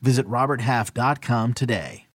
[0.00, 2.08] Visit RobertHalf.com today.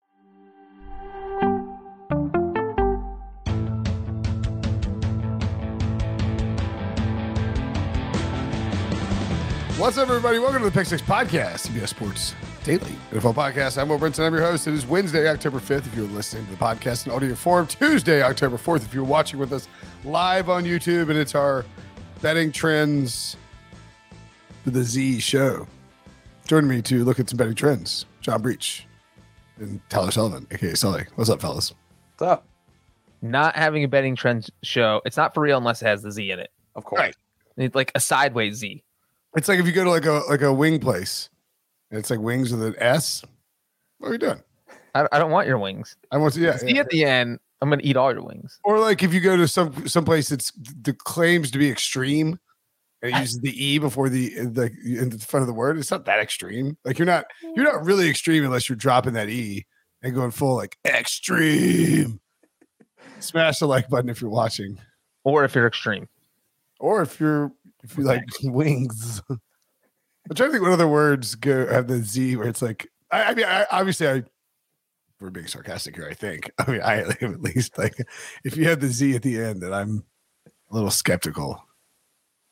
[9.78, 10.38] What's up, everybody?
[10.38, 13.82] Welcome to the Pick Six Podcast, CBS Sports Daily NFL Podcast.
[13.82, 14.28] I'm Will Brinson.
[14.28, 14.68] I'm your host.
[14.68, 17.66] It is Wednesday, October 5th, if you're listening to the podcast in audio form.
[17.66, 19.68] Tuesday, October 4th, if you're watching with us
[20.04, 21.10] live on YouTube.
[21.10, 21.66] And it's our
[22.22, 23.38] betting trends
[24.66, 25.68] the Z show.
[26.52, 28.86] Joining me to look at some betting trends, John Breech
[29.56, 31.06] and Tyler Sullivan, aka Sully.
[31.16, 31.74] What's up, fellas?
[32.18, 32.46] What's up?
[33.22, 36.30] Not having a betting trends show, it's not for real unless it has the Z
[36.30, 36.52] in it.
[36.76, 37.00] Of course.
[37.00, 37.16] Right.
[37.56, 38.84] It's like a sideways Z.
[39.38, 41.30] It's like if you go to like a like a wing place,
[41.90, 43.24] and it's like wings with an S.
[44.00, 44.44] What are you doing?
[44.94, 45.96] I, I don't want your wings.
[46.12, 46.82] I want to yeah, Z yeah.
[46.82, 48.60] at the end, I'm gonna eat all your wings.
[48.66, 52.28] Or like if you go to some some place that's that claims to be extreme
[52.32, 52.40] and
[53.02, 55.92] it uses the E before the uh, the in the front of the word, it's
[55.92, 56.78] not that extreme.
[56.86, 59.66] Like you're not you're not really extreme unless you're dropping that E
[60.04, 62.20] and going full like extreme.
[63.20, 64.80] Smash the like button if you're watching.
[65.24, 66.08] Or if you're extreme.
[66.80, 67.52] Or if you're
[67.84, 69.22] if you like wings.
[69.30, 73.24] I'm trying to think what other words go have the Z where it's like I,
[73.24, 74.24] I mean I obviously I
[75.20, 76.52] we're being sarcastic here, I think.
[76.60, 77.96] I mean I am at least like
[78.44, 80.04] if you have the Z at the end, then I'm
[80.46, 81.64] a little skeptical.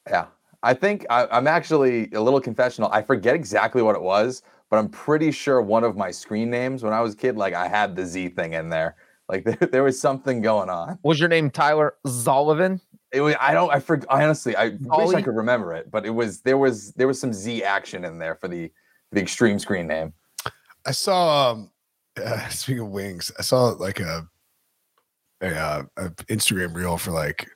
[0.08, 0.26] Yeah.
[0.64, 2.90] I think I, I'm actually a little confessional.
[2.92, 6.84] I forget exactly what it was, but I'm pretty sure one of my screen names
[6.84, 8.96] when I was a kid, like I had the Z thing in there.
[9.28, 11.00] Like there, there was something going on.
[11.04, 12.82] Was your name Tyler Zollivan?
[13.12, 16.06] It was, I don't, I forgot, I honestly, I wish I could remember it, but
[16.06, 18.72] it was, there was, there was some Z action in there for the,
[19.12, 20.14] the extreme screen name.
[20.86, 21.72] I saw um
[22.24, 24.28] uh, speaking of wings, I saw like a
[25.42, 27.50] a, uh, a Instagram reel for like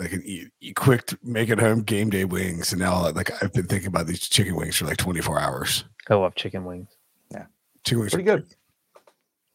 [0.00, 3.30] like an e- e- quick to make it home game day wings, and now like
[3.42, 5.84] I've been thinking about these chicken wings for like 24 hours.
[6.08, 6.88] I love chicken wings.
[7.30, 7.44] Yeah,
[7.84, 8.54] chicken wings, Pretty are good.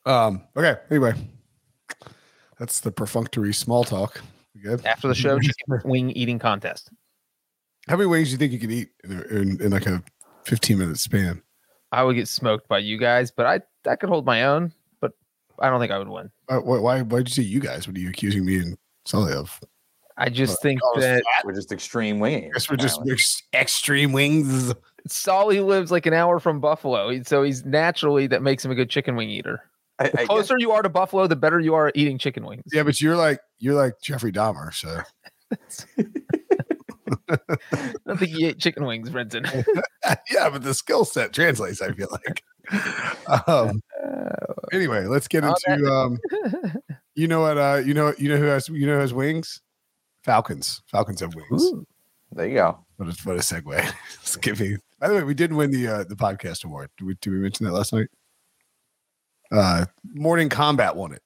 [0.05, 0.43] Um.
[0.55, 0.75] Okay.
[0.91, 1.13] Anyway,
[2.59, 4.21] that's the perfunctory small talk.
[4.53, 4.85] We good?
[4.85, 6.91] After the show, chicken wing eating contest.
[7.87, 10.01] How many wings do you think you could eat in, in, in like a
[10.45, 11.41] 15 minute span?
[11.91, 15.11] I would get smoked by you guys, but I I could hold my own, but
[15.59, 16.29] I don't think I would win.
[16.49, 16.77] Uh, why?
[16.79, 17.01] Why?
[17.01, 17.87] Why'd you say you guys?
[17.87, 19.59] What are you accusing me and Sully of?
[20.17, 22.45] I just Well, think I that We're just extreme wings.
[22.51, 23.13] I guess we're just apparently.
[23.13, 24.73] ex- extreme wings.
[25.07, 28.89] Sully lives like an hour from Buffalo, so he's naturally that makes him a good
[28.89, 29.59] chicken wing eater.
[29.99, 32.17] I, The I guess- closer you are to Buffalo, the better you are at eating
[32.17, 32.63] chicken wings.
[32.73, 35.01] Yeah, but you're like you're like Jeffrey Dahmer, so
[37.29, 37.37] I
[38.07, 39.45] don't think he ate chicken wings, Brinson.
[40.31, 41.81] yeah, but the skill set translates.
[41.81, 42.41] I feel like.
[43.47, 43.81] Um,
[44.73, 45.85] anyway, let's get Oh, into.
[45.91, 46.19] Um,
[47.15, 47.57] you know what?
[47.57, 49.61] Uh, you know you know who has you know who has wings?
[50.25, 50.81] Falcons.
[50.87, 51.63] Falcons have wings.
[51.63, 51.85] Ooh.
[52.31, 52.79] there you go.
[52.97, 53.93] What a, what a segue.
[54.21, 54.77] Just give me.
[54.99, 56.89] By the way, we did win the uh, the podcast award.
[56.97, 58.07] Did we did we mention that last night?
[59.51, 61.21] Uh, Morning Combat won it.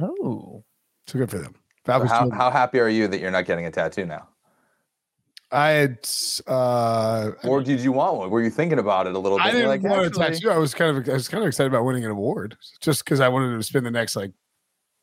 [0.00, 0.64] Oh,
[1.06, 1.54] So good for them.
[1.84, 2.10] So Falcons.
[2.10, 4.28] how, how happy are you that you're not getting a tattoo now?
[5.50, 6.08] I had.
[6.46, 8.30] Uh, Or did you want one?
[8.30, 9.46] Were you thinking about it a little bit?
[9.46, 10.50] I didn't like, want actually- to tattoo.
[10.50, 13.20] I was kind of I was kind of excited about winning an award, just because
[13.20, 14.32] I wanted to spend the next like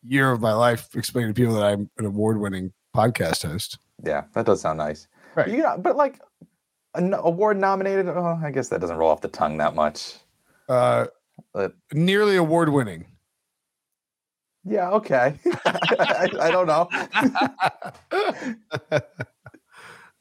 [0.02, 3.78] year of my life explaining to people that I'm an award-winning podcast host.
[4.04, 5.08] Yeah, that does sound nice.
[5.36, 5.48] Right.
[5.50, 6.20] You know, but like
[6.96, 10.16] an award nominated, oh, I guess that doesn't roll off the tongue that much.
[10.70, 11.06] Uh,
[11.54, 13.06] But nearly award-winning.
[14.64, 15.38] yeah, okay.
[15.66, 16.90] I, I don't know.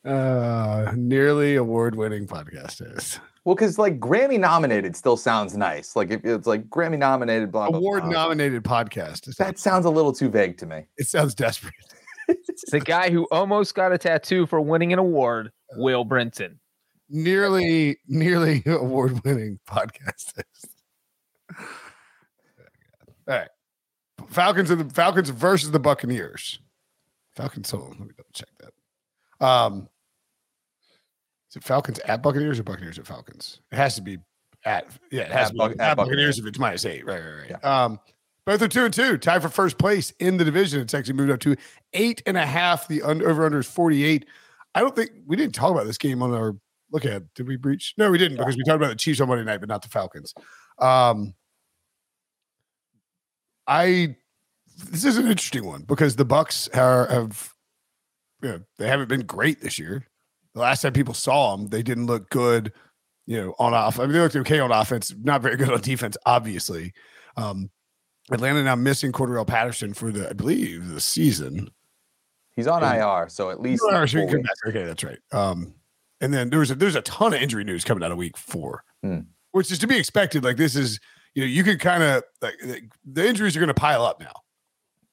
[0.10, 3.20] uh, nearly award-winning podcast host.
[3.44, 5.94] Well, because like Grammy nominated still sounds nice.
[5.96, 7.78] Like if it's like Grammy nominated, blah blah.
[7.78, 7.88] blah.
[7.88, 9.34] Award-nominated podcast.
[9.36, 10.86] That sounds a little too vague to me.
[10.96, 11.74] It sounds desperate.
[12.70, 16.56] the guy who almost got a tattoo for winning an award, Will Brinson.
[17.08, 20.42] Nearly, nearly award-winning podcast.
[21.58, 21.64] All
[23.28, 23.48] right.
[24.28, 26.58] Falcons and the Falcons versus the Buccaneers.
[27.36, 27.70] Falcons.
[27.70, 29.46] Hold on, let me double check that.
[29.46, 29.88] Um,
[31.50, 33.60] is it Falcons at Buccaneers or Buccaneers at Falcons?
[33.72, 34.18] It has to be
[34.64, 36.38] at yeah, it has At to be Buc- at, at Buccaneers Buccaneers.
[36.38, 37.04] if it's minus eight.
[37.04, 37.64] Right, right, right.
[37.64, 37.98] Um,
[38.46, 40.80] both are two and two, tied for first place in the division.
[40.80, 41.56] It's actually moved up to
[41.94, 42.88] eight and a half.
[42.88, 44.26] The under over under is forty eight.
[44.74, 46.56] I don't think we didn't talk about this game on our
[46.90, 47.22] look at.
[47.34, 47.94] Did we Breech?
[47.96, 49.88] No, we didn't because we talked about the Chiefs on Monday night, but not the
[49.88, 50.34] Falcons.
[50.78, 51.34] Um,
[53.66, 54.16] I
[54.90, 57.52] this is an interesting one because the Bucs are have
[58.42, 60.06] you know they haven't been great this year.
[60.54, 62.72] The last time people saw them, they didn't look good,
[63.26, 63.98] you know, on off.
[63.98, 66.92] I mean, they looked okay on offense, not very good on defense, obviously.
[67.36, 67.70] Um,
[68.30, 71.70] Atlanta now missing Cordarrelle Patterson for the, I believe, the season.
[72.56, 74.48] He's on And- IR, so at least Oh, so he four come weeks.
[74.64, 74.74] back.
[74.74, 75.18] Okay, that's right.
[75.32, 75.74] Um,
[76.20, 78.84] and then there's a there's a ton of injury news coming out of week four,
[79.02, 79.20] Hmm.
[79.50, 80.44] which is to be expected.
[80.44, 81.00] Like this is,
[81.34, 84.20] you know, you can kind of like the- the injuries are going to pile up
[84.20, 84.32] now.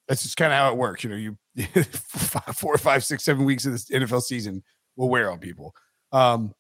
[0.08, 1.04] That's just kind of how it works.
[1.04, 1.38] You know, you
[1.84, 4.64] five, four, five, six, seven weeks of this NFL season
[4.96, 5.74] will wear on people.
[6.12, 6.54] Um,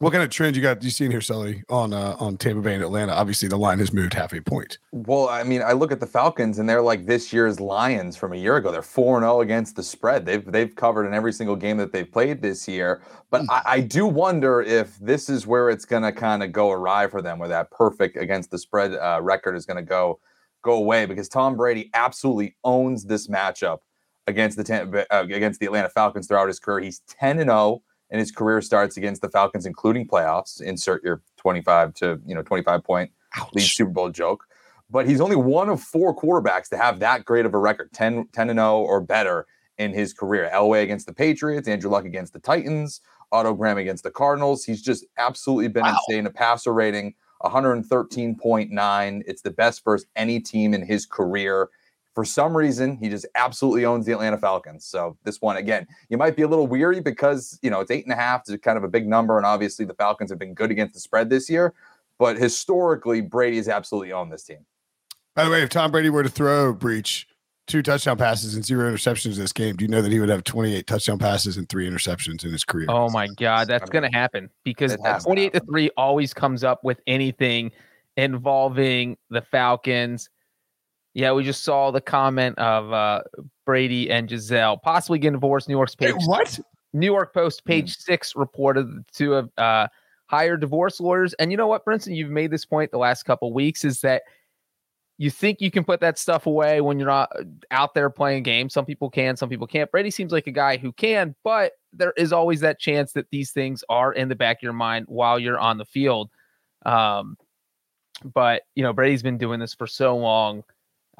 [0.00, 0.82] what kind of trend you got?
[0.82, 3.12] You seen here, Sully, on uh, on Tampa Bay and Atlanta?
[3.12, 4.78] Obviously, the line has moved half a point.
[4.92, 8.32] Well, I mean, I look at the Falcons and they're like this year's Lions from
[8.32, 8.72] a year ago.
[8.72, 10.24] They're 4 0 against the spread.
[10.24, 13.02] They've they've covered in every single game that they've played this year.
[13.30, 17.06] But I, I do wonder if this is where it's gonna kind of go awry
[17.06, 20.18] for them, where that perfect against the spread uh, record is gonna go
[20.62, 23.80] go away because Tom Brady absolutely owns this matchup
[24.26, 26.80] against the Tampa, uh, against the Atlanta Falcons throughout his career.
[26.84, 30.60] He's 10 and 0 and his career starts against the Falcons, including playoffs.
[30.60, 33.10] Insert your 25 to you know 25 point
[33.52, 34.44] lead Super Bowl joke.
[34.90, 38.28] But he's only one of four quarterbacks to have that great of a record 10,
[38.32, 39.46] 10 and 0 or better
[39.78, 40.50] in his career.
[40.52, 44.64] Elway against the Patriots, Andrew Luck against the Titans, Otto Graham against the Cardinals.
[44.64, 45.96] He's just absolutely been Wow.
[46.08, 46.26] insane.
[46.26, 47.14] A passer rating
[47.44, 49.22] 113.9.
[49.26, 51.68] It's the best versus any team in his career.
[52.14, 54.84] For some reason, he just absolutely owns the Atlanta Falcons.
[54.84, 58.04] So this one again, you might be a little weary because you know it's eight
[58.04, 58.42] and a half.
[58.48, 61.00] It's kind of a big number, and obviously the Falcons have been good against the
[61.00, 61.74] spread this year.
[62.18, 64.66] But historically, Brady has absolutely owned this team.
[65.34, 67.26] By the way, if Tom Brady were to throw Breech
[67.70, 70.28] two touchdown passes and zero interceptions in this game, do you know that he would
[70.28, 72.86] have 28 touchdown passes and three interceptions in his career?
[72.90, 75.90] Oh my God, that's mean, going to happen because it has to 28 to 3
[75.96, 77.70] always comes up with anything
[78.16, 80.28] involving the Falcons.
[81.14, 83.22] Yeah, we just saw the comment of uh,
[83.66, 85.68] Brady and Gisele possibly getting divorced.
[85.68, 86.60] New York's Wait, what?
[86.92, 89.88] New York Post, page six, reported to have uh,
[90.26, 91.34] hired divorce lawyers.
[91.34, 94.22] And you know what, Brinson, you've made this point the last couple weeks is that
[95.18, 98.42] you think you can put that stuff away when you're not uh, out there playing
[98.42, 98.72] games.
[98.72, 99.90] Some people can, some people can't.
[99.90, 103.50] Brady seems like a guy who can, but there is always that chance that these
[103.50, 106.30] things are in the back of your mind while you're on the field.
[106.86, 107.36] Um,
[108.24, 110.64] but you know, Brady's been doing this for so long,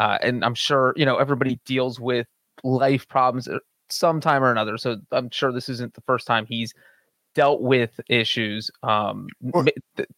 [0.01, 2.27] uh, and I'm sure you know everybody deals with
[2.65, 3.61] life problems at
[3.91, 4.79] some time or another.
[4.79, 6.73] So I'm sure this isn't the first time he's
[7.35, 8.71] dealt with issues.
[8.83, 10.09] Um, Well, ma- th-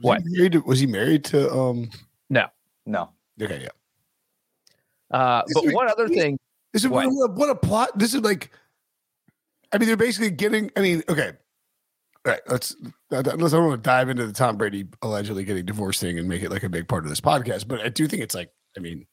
[0.00, 0.22] Was What?
[0.22, 1.52] He married to, was he married to?
[1.52, 1.90] Um.
[2.30, 2.46] No.
[2.86, 3.10] No.
[3.40, 5.16] Okay, yeah.
[5.16, 6.38] uh, but is- one other thing,
[6.72, 7.06] This is What?
[7.10, 7.34] what?
[7.34, 7.98] what a plot.
[7.98, 8.50] This is like.
[9.72, 10.70] I mean, they're basically getting.
[10.76, 11.32] I mean, okay.
[12.24, 12.76] All right, let's.
[13.10, 16.28] Unless I don't want to dive into the Tom Brady allegedly getting divorced thing and
[16.28, 18.50] make it like a big part of this podcast, but I do think it's like.
[18.76, 19.06] I mean,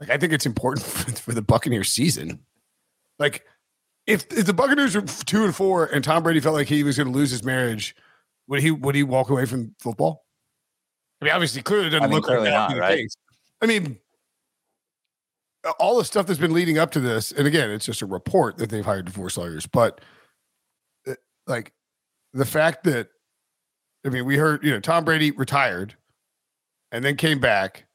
[0.00, 0.86] like I think it's important
[1.18, 2.40] for, the Buccaneers season.
[3.18, 3.44] Like,
[4.06, 6.96] if if the Buccaneers were two and four and Tom Brady felt like he was
[6.96, 7.96] going to lose his marriage,
[8.48, 10.24] would he would he walk away from football?
[11.20, 12.98] I mean, obviously, clearly it doesn't I mean, look clearly like that not, right?
[12.98, 13.16] case.
[13.62, 13.98] I mean,
[15.80, 18.58] all the stuff that's been leading up to this, and again, it's just a report
[18.58, 20.00] that they've hired divorce lawyers, but
[21.08, 21.14] uh,
[21.46, 21.72] like
[22.34, 23.08] the fact that
[24.04, 25.94] I mean, we heard you know Tom Brady retired
[26.92, 27.86] and then came back,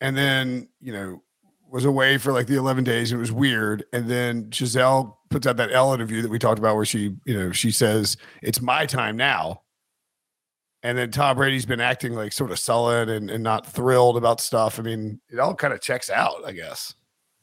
[0.00, 1.22] and then you know
[1.70, 3.12] was away for like the 11 days.
[3.12, 3.84] It was weird.
[3.92, 7.38] And then Gisele puts out that Elle interview that we talked about where she, you
[7.38, 9.62] know, she says, it's my time now.
[10.82, 14.40] And then Tom Brady's been acting like sort of sullen and, and not thrilled about
[14.40, 14.78] stuff.
[14.78, 16.94] I mean, it all kind of checks out, I guess.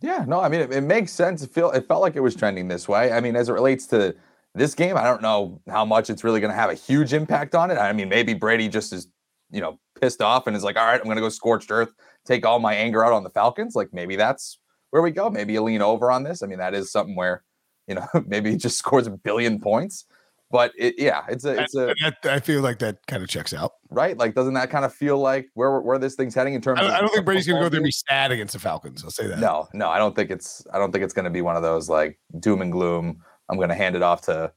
[0.02, 1.42] Yeah, no, I mean it, it makes sense.
[1.42, 3.12] It feel it felt like it was trending this way.
[3.12, 4.16] I mean, as it relates to
[4.54, 7.56] this game, I don't know how much it's really going to have a huge impact
[7.56, 7.78] on it.
[7.78, 9.08] I mean, maybe Brady just is,
[9.52, 11.92] you know, pissed off and is like, all right, I'm going to go scorched earth,
[12.26, 13.76] take all my anger out on the Falcons.
[13.76, 14.60] Like maybe that's
[14.92, 15.30] where we go.
[15.30, 16.44] Maybe you lean over on this.
[16.44, 17.44] I mean, that is something where,
[17.88, 20.06] you know, maybe he just scores a billion points.
[20.52, 23.54] But it, yeah, it's a, it's a I, I feel like that kind of checks
[23.54, 23.74] out.
[23.90, 24.16] right.
[24.16, 26.80] Like, doesn't that kind of feel like where where this thing's heading in terms?
[26.80, 28.60] I, of I don't think Brady's going to go there and be sad against the
[28.60, 29.04] Falcons.
[29.04, 29.40] I'll say that.
[29.40, 31.64] No, no, I don't think it's I don't think it's going to be one of
[31.64, 33.22] those like doom and gloom.
[33.50, 34.54] I'm going to hand it off to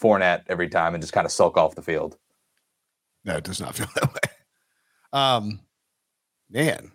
[0.00, 2.16] Fournette every time and just kind of sulk off the field.
[3.24, 4.30] No, it does not feel that way.
[5.12, 5.60] Um,
[6.50, 6.90] man,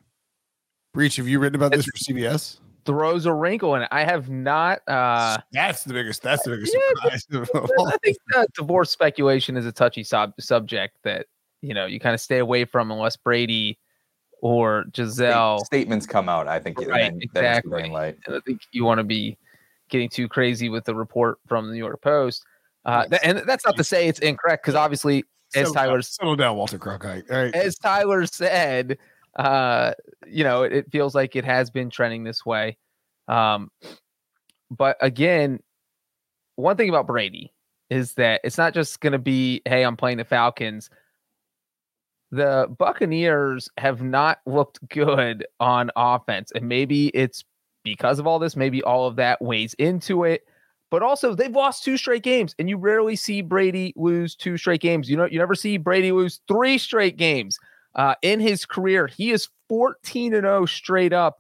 [0.94, 2.60] Breech, have you written about this for CBS?
[2.86, 3.88] Throws a wrinkle in it.
[3.92, 4.82] I have not.
[4.88, 6.22] Uh, that's the biggest.
[6.22, 7.88] That's the biggest Yeah, surprise.
[7.88, 11.26] I think uh, divorce speculation is a touchy sub- subject that
[11.62, 13.80] you know you kind of stay away from unless Brady
[14.42, 15.64] or Gisele.
[15.66, 16.48] Statements come out.
[16.48, 16.78] I think.
[16.78, 17.72] Right, then- then it's the exactly.
[17.72, 18.18] green light.
[18.28, 19.38] I think you want to be
[19.90, 22.44] getting too crazy with the report from the New York Post.
[22.86, 25.24] Uh, th- and that's not to say it's incorrect because obviously,
[25.56, 27.32] as Settle down- settle down, Walter Cronkite.
[27.32, 27.56] All right.
[27.56, 28.98] as Tyler said,
[29.36, 29.94] uh,
[30.28, 32.78] you know, it, it feels like it has been trending this way.
[33.28, 33.72] Um,
[34.70, 35.60] but again,
[36.56, 37.54] one thing about Brady
[37.90, 40.90] is that it's not just going to be, hey, I'm playing the Falcons.
[42.32, 47.44] The Buccaneers have not looked good on offense, and maybe it's
[47.84, 48.56] because of all this.
[48.56, 50.44] Maybe all of that weighs into it.
[50.90, 54.82] But also, they've lost two straight games, and you rarely see Brady lose two straight
[54.82, 55.10] games.
[55.10, 57.58] You know, you never see Brady lose three straight games
[57.96, 59.08] uh, in his career.
[59.08, 61.40] He is 14 and 0 straight up,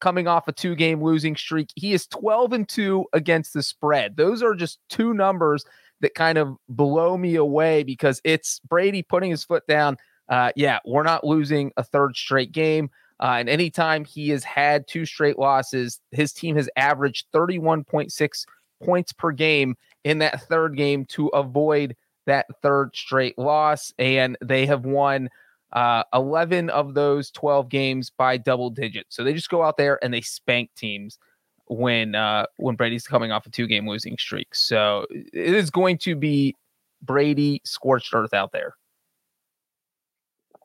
[0.00, 1.70] coming off a two game losing streak.
[1.74, 4.16] He is 12 and 2 against the spread.
[4.16, 5.64] Those are just two numbers
[6.00, 9.96] that kind of blow me away because it's Brady putting his foot down.
[10.28, 12.90] Uh, yeah, we're not losing a third straight game.
[13.18, 18.46] Uh, and anytime he has had two straight losses, his team has averaged 31.6
[18.82, 21.96] points per game in that third game to avoid
[22.26, 23.92] that third straight loss.
[23.98, 25.30] And they have won
[25.76, 29.14] uh, 11 of those 12 games by double digits.
[29.14, 31.18] So they just go out there and they spank teams
[31.66, 34.54] when uh, when Brady's coming off a two game losing streak.
[34.54, 36.56] So it is going to be
[37.02, 38.74] Brady scorched earth out there.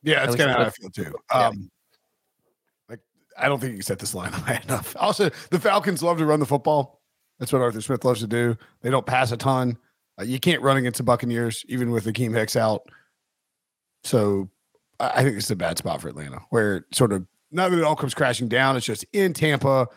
[0.01, 1.13] Yeah, At that's kind of how I feel too.
[1.29, 1.47] yeah.
[1.47, 1.69] Um,
[2.87, 3.01] like
[3.37, 4.95] I don't think you can set this line high enough.
[4.97, 7.01] Also, the Falcons love to run the football.
[7.37, 8.55] That's what Arthur Smith loves to do.
[8.81, 9.77] They don't pass a ton.
[10.17, 12.83] Uh, you can't run against the Buccaneers, even with Akiem Hicks out.
[14.03, 14.49] So
[15.01, 17.95] I, think it's a bad spot for Atlanta, where sort of not that it all
[17.95, 18.77] comes crashing down.
[18.77, 19.87] It's just in Tampa.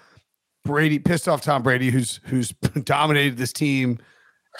[0.64, 2.50] Brady pissed off Tom Brady, who's who's
[2.84, 3.98] dominated this team.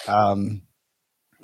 [0.06, 0.62] Um,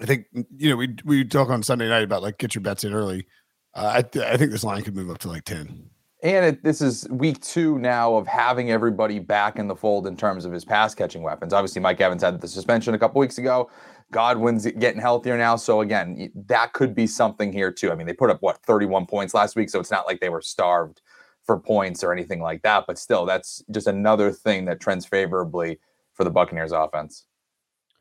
[0.00, 0.26] I think
[0.56, 3.26] you know we we talk on Sunday night about like get your bets in early.
[3.74, 5.90] Uh, I th- I think this line could move up to like ten.
[6.22, 10.16] And it, this is week two now of having everybody back in the fold in
[10.16, 11.54] terms of his pass catching weapons.
[11.54, 13.70] Obviously, Mike Evans had the suspension a couple weeks ago.
[14.10, 15.56] Godwin's getting healthier now.
[15.56, 17.92] So, again, that could be something here, too.
[17.92, 19.70] I mean, they put up, what, 31 points last week.
[19.70, 21.00] So it's not like they were starved
[21.44, 22.84] for points or anything like that.
[22.86, 25.78] But still, that's just another thing that trends favorably
[26.14, 27.24] for the Buccaneers offense.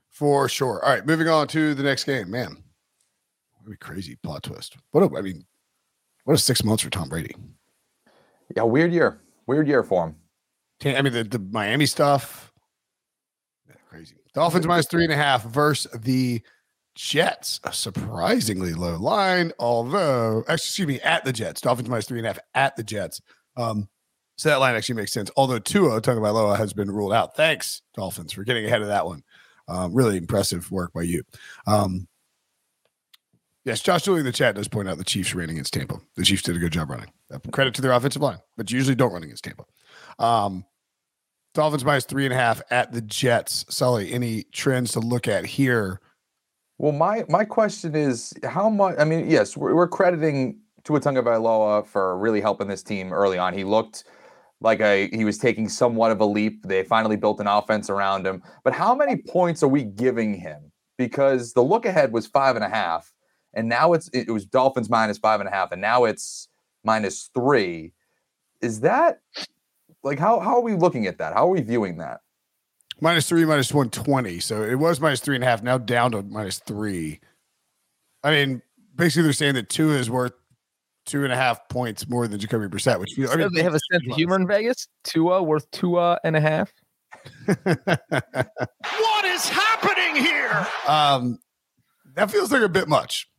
[0.09, 0.83] For sure.
[0.83, 2.31] All right, moving on to the next game.
[2.31, 2.63] Man,
[3.63, 4.77] what a crazy plot twist.
[4.91, 5.45] What a, I mean,
[6.25, 7.35] what a six months for Tom Brady.
[8.55, 9.21] Yeah, weird year.
[9.45, 10.15] Weird year for him.
[10.95, 12.48] I mean, the, the Miami stuff.
[14.39, 16.41] Dolphins minus three and a half versus the
[16.95, 17.59] Jets.
[17.65, 21.59] A surprisingly low line, although, excuse me, at the Jets.
[21.59, 23.19] Dolphins minus three and a half at the Jets.
[23.57, 23.89] Um,
[24.37, 25.29] so that line actually makes sense.
[25.35, 27.35] Although Tua Tagovailoa has been ruled out.
[27.35, 29.23] Thanks, Dolphins, for getting ahead of that one.
[29.67, 31.23] Um, really impressive work by you.
[31.67, 32.07] Um,
[33.65, 35.97] yes, Josh Dooley in the chat does point out the Chiefs ran against Tampa.
[36.15, 37.11] The Chiefs did a good job running.
[37.29, 39.65] Uh, Credit to their offensive line, but usually don't run against Tampa.
[40.17, 40.63] Um,
[41.59, 43.65] Dolphins minus three and a half at the Jets.
[43.67, 45.99] Sully, any trends to look at here?
[46.77, 48.95] Well, my my question is how much.
[48.97, 53.53] I mean, yes, we're, we're crediting Tua Tagovailoa for really helping this team early on.
[53.53, 54.05] He looked
[54.61, 56.65] like a he was taking somewhat of a leap.
[56.65, 58.41] They finally built an offense around him.
[58.63, 60.71] But how many points are we giving him?
[60.97, 63.11] Because the look ahead was five and a half,
[63.53, 66.47] and now it's it was Dolphins minus five and a half, and now it's
[66.85, 67.91] minus three.
[68.61, 69.19] Is that
[70.03, 71.33] like how how are we looking at that?
[71.33, 72.21] How are we viewing that?
[73.01, 74.39] Minus three, minus 120.
[74.41, 77.21] So it was minus three and a half, now down to minus three.
[78.23, 78.61] I mean,
[78.95, 80.33] basically, they're saying that Tua is worth
[81.05, 83.73] two and a half points more than Jacoby Brissett, which feels, I mean, they have
[83.73, 84.87] a sense of humor in Vegas.
[85.05, 86.73] Tua worth Tua and a half.
[87.47, 90.67] What is happening here?
[90.87, 91.39] um,
[92.15, 93.29] that feels like a bit much.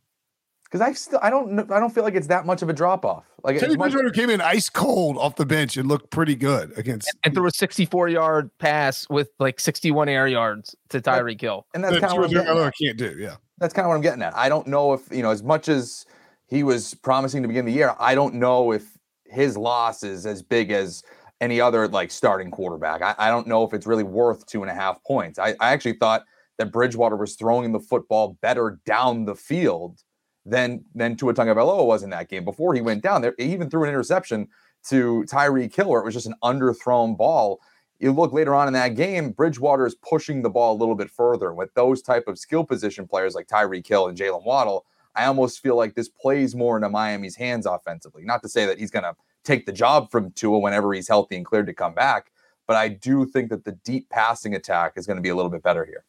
[0.71, 2.73] Because I still I don't kn- I don't feel like it's that much of a
[2.73, 3.25] drop off.
[3.43, 6.35] Like Teddy as much- Bridgewater came in ice cold off the bench and looked pretty
[6.35, 7.13] good against.
[7.25, 11.65] And threw a 64 yard pass with like 61 air yards to Tyreek Hill.
[11.73, 12.73] and that's that kind of what I'm getting at.
[12.81, 13.15] Can't do.
[13.19, 13.35] Yeah.
[13.57, 14.35] that's kind of what I'm getting at.
[14.37, 16.05] I don't know if you know as much as
[16.47, 17.93] he was promising to begin the year.
[17.99, 21.03] I don't know if his loss is as big as
[21.41, 23.01] any other like starting quarterback.
[23.01, 25.37] I, I don't know if it's really worth two and a half points.
[25.37, 26.23] I, I actually thought
[26.59, 29.99] that Bridgewater was throwing the football better down the field
[30.45, 32.45] than than Tua Tagovailoa was in that game.
[32.45, 34.47] Before he went down there, he even threw an interception
[34.89, 37.59] to Tyreek Hill, where it was just an underthrown ball.
[37.99, 41.09] You look later on in that game, Bridgewater is pushing the ball a little bit
[41.09, 41.53] further.
[41.53, 45.61] With those type of skill position players like Tyreek Hill and Jaylen Waddle, I almost
[45.61, 48.23] feel like this plays more into Miami's hands offensively.
[48.23, 51.35] Not to say that he's going to take the job from Tua whenever he's healthy
[51.35, 52.31] and cleared to come back.
[52.65, 55.51] But I do think that the deep passing attack is going to be a little
[55.51, 56.05] bit better here.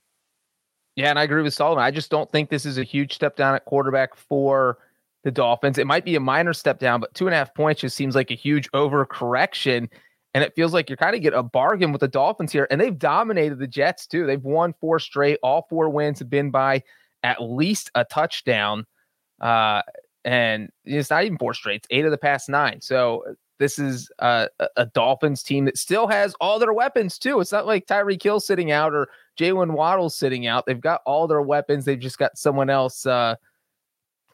[0.97, 1.83] Yeah, and I agree with Solomon.
[1.83, 4.79] I just don't think this is a huge step down at quarterback for
[5.25, 5.79] the Dolphins.
[5.79, 8.15] It might be a minor step down, but two and a half points just seems
[8.15, 9.89] like a huge overcorrection.
[10.35, 12.67] And it feels like you're kind of get a bargain with the Dolphins here.
[12.71, 14.27] And they've dominated the Jets too.
[14.27, 15.39] They've won four straight.
[15.43, 16.83] All four wins have been by
[17.23, 18.87] at least a touchdown.
[19.41, 19.83] Uh,
[20.25, 22.81] and it's not even four straight, it's eight of the past nine.
[22.81, 23.25] So
[23.59, 27.41] this is a, a Dolphins team that still has all their weapons too.
[27.41, 29.09] It's not like Tyreek Hill sitting out or
[29.39, 30.67] Jaylen Waddle sitting out.
[30.67, 31.85] They've got all their weapons.
[31.85, 33.37] They've just got someone else uh,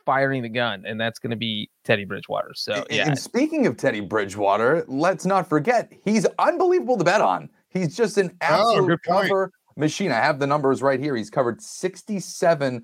[0.05, 2.53] firing the gun, and that's going to be Teddy Bridgewater.
[2.55, 3.07] So yeah.
[3.07, 7.49] And speaking of Teddy Bridgewater, let's not forget he's unbelievable to bet on.
[7.69, 10.11] He's just an oh, absolute oh, cover machine.
[10.11, 11.15] I have the numbers right here.
[11.15, 12.83] He's covered 67%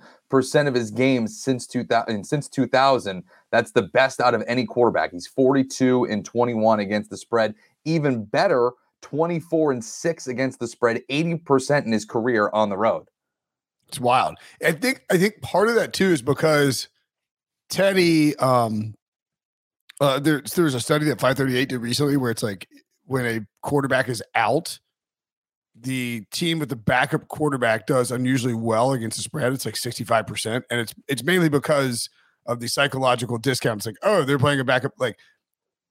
[0.69, 3.25] of his games since 2000 since 2000.
[3.51, 5.11] That's the best out of any quarterback.
[5.13, 7.55] He's 42 and 21 against the spread.
[7.85, 8.73] Even better,
[9.05, 13.07] 24 and 6 against the spread, 80% in his career on the road.
[13.89, 14.39] It's wild.
[14.65, 16.89] I think I think part of that too is because
[17.69, 18.95] Teddy um
[20.01, 22.67] uh there there was a study that 538 did recently where it's like
[23.05, 24.79] when a quarterback is out,
[25.79, 29.53] the team with the backup quarterback does unusually well against the spread.
[29.53, 30.63] It's like 65%.
[30.71, 32.09] And it's it's mainly because
[32.47, 33.85] of the psychological discounts.
[33.85, 35.19] Like, oh, they're playing a backup, like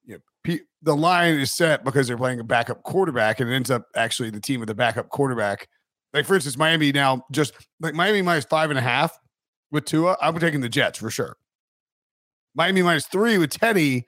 [0.05, 3.71] you know, the line is set because they're playing a backup quarterback, and it ends
[3.71, 5.67] up actually the team with the backup quarterback.
[6.13, 9.17] Like, for instance, Miami now just like Miami minus five and a half
[9.71, 10.17] with Tua.
[10.21, 11.37] I'm taking the Jets for sure.
[12.55, 14.07] Miami minus three with Teddy.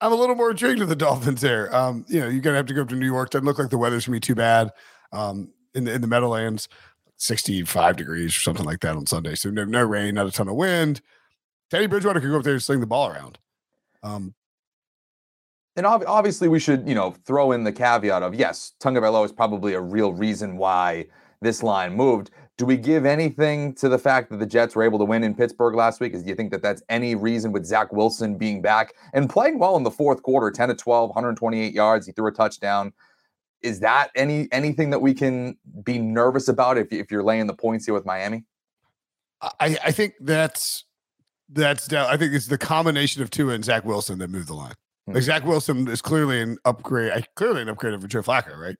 [0.00, 1.74] I'm a little more intrigued with the Dolphins there.
[1.74, 3.30] Um, you know, you're gonna have to go up to New York.
[3.30, 4.70] Doesn't look like the weather's gonna be too bad.
[5.12, 6.68] Um, in the in the Meadowlands,
[7.16, 9.34] 65 degrees or something like that on Sunday.
[9.34, 11.00] So no, no rain, not a ton of wind.
[11.70, 13.38] Teddy Bridgewater could go up there and sling the ball around.
[14.02, 14.34] Um,
[15.76, 19.32] and ob- obviously, we should, you know, throw in the caveat of yes, Tagovailoa is
[19.32, 21.06] probably a real reason why
[21.40, 22.30] this line moved.
[22.58, 25.34] Do we give anything to the fact that the Jets were able to win in
[25.34, 26.12] Pittsburgh last week?
[26.12, 29.58] Is do you think that that's any reason with Zach Wilson being back and playing
[29.58, 32.92] well in the fourth quarter, 10 to 12, 128 yards, he threw a touchdown.
[33.62, 37.54] Is that any anything that we can be nervous about if, if you're laying the
[37.54, 38.44] points here with Miami?
[39.40, 40.84] I, I think that's
[41.48, 42.06] that's down.
[42.08, 44.74] I think it's the combination of Tua and Zach Wilson that moved the line.
[45.06, 45.14] Hmm.
[45.14, 48.76] Like Zach Wilson is clearly an upgrade, I clearly an upgrade over Joe Flacco, right?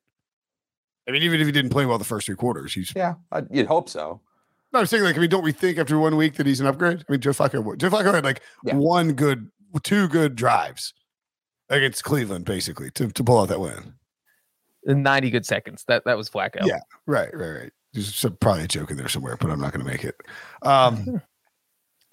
[1.09, 3.15] I mean, even if he didn't play well the first three quarters, he's yeah,
[3.51, 4.21] you'd hope so.
[4.73, 6.67] No, I'm saying like, I mean, don't we think after one week that he's an
[6.67, 7.05] upgrade?
[7.07, 8.75] I mean, Joe Flacco, Joe Flacco had like yeah.
[8.75, 9.51] one good,
[9.83, 10.95] two good drives
[11.69, 13.95] against Cleveland, basically, to, to pull out that win.
[14.85, 15.85] 90 good seconds.
[15.89, 16.65] That that was Flacco.
[16.65, 17.73] Yeah, right, right, right.
[17.93, 20.17] There's some, probably a joke in there somewhere, but I'm not going to make it.
[20.63, 21.21] Um,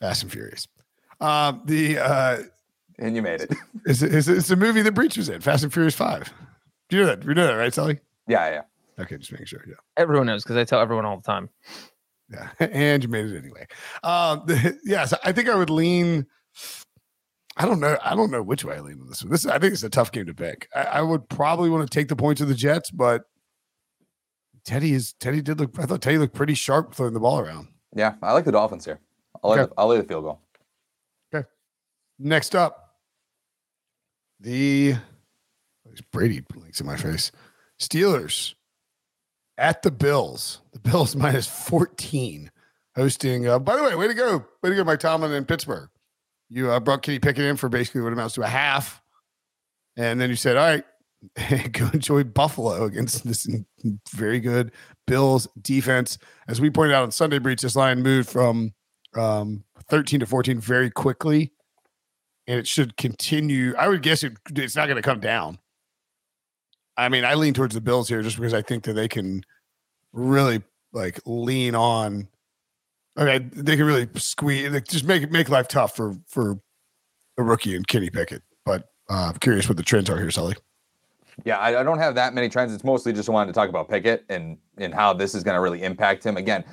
[0.00, 0.66] Fast and Furious.
[1.20, 2.42] Um, the uh,
[2.98, 3.52] and you made it.
[3.86, 6.32] It's, it's, it's a movie that Breech was in, Fast and Furious Five.
[6.90, 7.24] Do you know that?
[7.24, 7.98] You know that, right, Sully?
[8.28, 9.02] Yeah, yeah.
[9.02, 9.64] Okay, just making sure.
[9.66, 9.76] Yeah.
[9.96, 11.48] Everyone knows because I tell everyone all the time.
[12.30, 13.66] Yeah, and you made it anyway.
[14.02, 16.26] Um, the, yeah, so I think I would lean.
[17.56, 17.96] I don't know.
[18.04, 19.32] I don't know which way I lean on this one.
[19.32, 20.68] This I think it's a tough game to pick.
[20.74, 23.24] I, I would probably want to take the points of the Jets, but
[24.64, 25.78] Teddy is Teddy did look.
[25.78, 27.68] I thought Teddy looked pretty sharp throwing the ball around.
[27.96, 29.00] Yeah, I like the Dolphins here.
[29.42, 29.62] I'll, okay.
[29.62, 30.40] lay, the, I'll lay the field goal.
[32.22, 32.96] Next up,
[34.38, 34.96] the
[36.12, 37.32] Brady blinks in my face.
[37.80, 38.54] Steelers
[39.56, 40.60] at the Bills.
[40.72, 42.50] The Bills minus 14
[42.94, 43.48] hosting.
[43.48, 44.44] Uh, by the way, way to go.
[44.62, 45.88] Way to go, Mike Tomlin in Pittsburgh.
[46.50, 49.00] You uh, brought Kenny Pickett in for basically what amounts to a half.
[49.96, 53.48] And then you said, all right, go enjoy Buffalo against this
[54.12, 54.72] very good
[55.06, 56.18] Bills defense.
[56.48, 58.74] As we pointed out on Sunday Breech, this line moved from
[59.16, 61.52] um, 13 to 14 very quickly.
[62.50, 63.76] And it should continue.
[63.76, 65.60] I would guess it, it's not going to come down.
[66.96, 69.44] I mean, I lean towards the Bills here just because I think that they can
[70.12, 70.60] really
[70.92, 72.26] like lean on.
[73.16, 76.58] Okay, they can really squeeze, like, just make make life tough for for
[77.38, 78.42] a rookie and Kenny Pickett.
[78.64, 80.56] But uh, I'm curious what the trends are here, Sully.
[81.44, 82.74] Yeah, I, I, don't have that many trends.
[82.74, 85.60] It's mostly just wanted to talk about Pickett and and how this is going to
[85.60, 86.36] really impact him.
[86.36, 86.64] Again,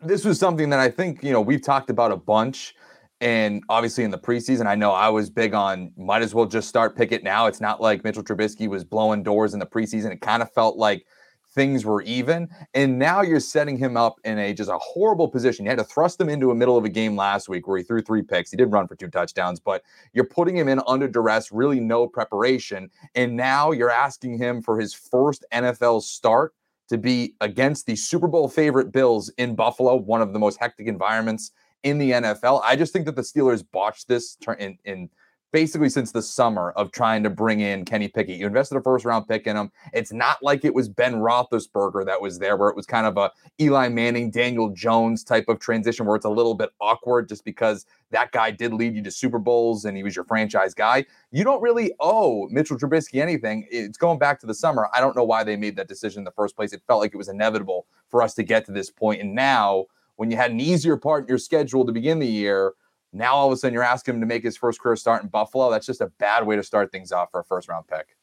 [0.00, 2.74] this was something that I think you know we've talked about a bunch,
[3.20, 6.68] and obviously in the preseason, I know I was big on might as well just
[6.68, 7.46] start Pickett now.
[7.46, 10.12] It's not like Mitchell Trubisky was blowing doors in the preseason.
[10.12, 11.06] It kind of felt like
[11.54, 12.48] things were even.
[12.74, 15.64] And now you're setting him up in a just a horrible position.
[15.64, 17.84] You had to thrust him into a middle of a game last week where he
[17.84, 18.50] threw three picks.
[18.50, 22.08] He did run for two touchdowns, but you're putting him in under duress, really no
[22.08, 22.90] preparation.
[23.14, 26.52] And now you're asking him for his first NFL start
[26.88, 30.86] to be against the Super Bowl favorite Bills in Buffalo, one of the most hectic
[30.86, 31.52] environments
[31.84, 32.62] in the NFL.
[32.64, 35.08] I just think that the Steelers botched this in, in
[35.54, 38.38] basically since the summer of trying to bring in Kenny Pickett.
[38.38, 39.70] You invested a first round pick in him.
[39.92, 43.16] It's not like it was Ben Roethlisberger that was there, where it was kind of
[43.16, 47.44] a Eli Manning, Daniel Jones type of transition, where it's a little bit awkward just
[47.44, 51.04] because that guy did lead you to Super Bowls and he was your franchise guy.
[51.30, 53.68] You don't really owe Mitchell Trubisky anything.
[53.70, 54.88] It's going back to the summer.
[54.92, 56.72] I don't know why they made that decision in the first place.
[56.72, 58.90] It felt like it was inevitable for us to get to this.
[59.00, 59.84] And now,
[60.16, 62.74] when you had an easier part in your schedule to begin the year,
[63.12, 65.28] now all of a sudden you're asking him to make his first career start in
[65.28, 65.70] Buffalo.
[65.70, 68.16] That's just a bad way to start things off for a first round pick.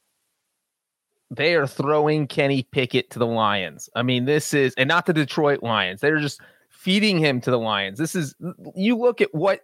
[1.30, 3.89] They are throwing Kenny Pickett to the Lions.
[3.95, 6.01] I mean, this is and not the Detroit Lions.
[6.01, 7.97] They're just feeding him to the Lions.
[7.97, 8.36] This is
[8.75, 9.62] you look at what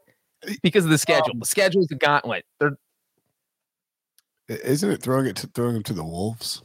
[0.62, 1.34] because of the schedule.
[1.34, 2.46] Um, the schedule is a gauntlet.
[2.60, 2.78] They're
[4.48, 6.62] isn't it throwing it to, throwing him to the wolves?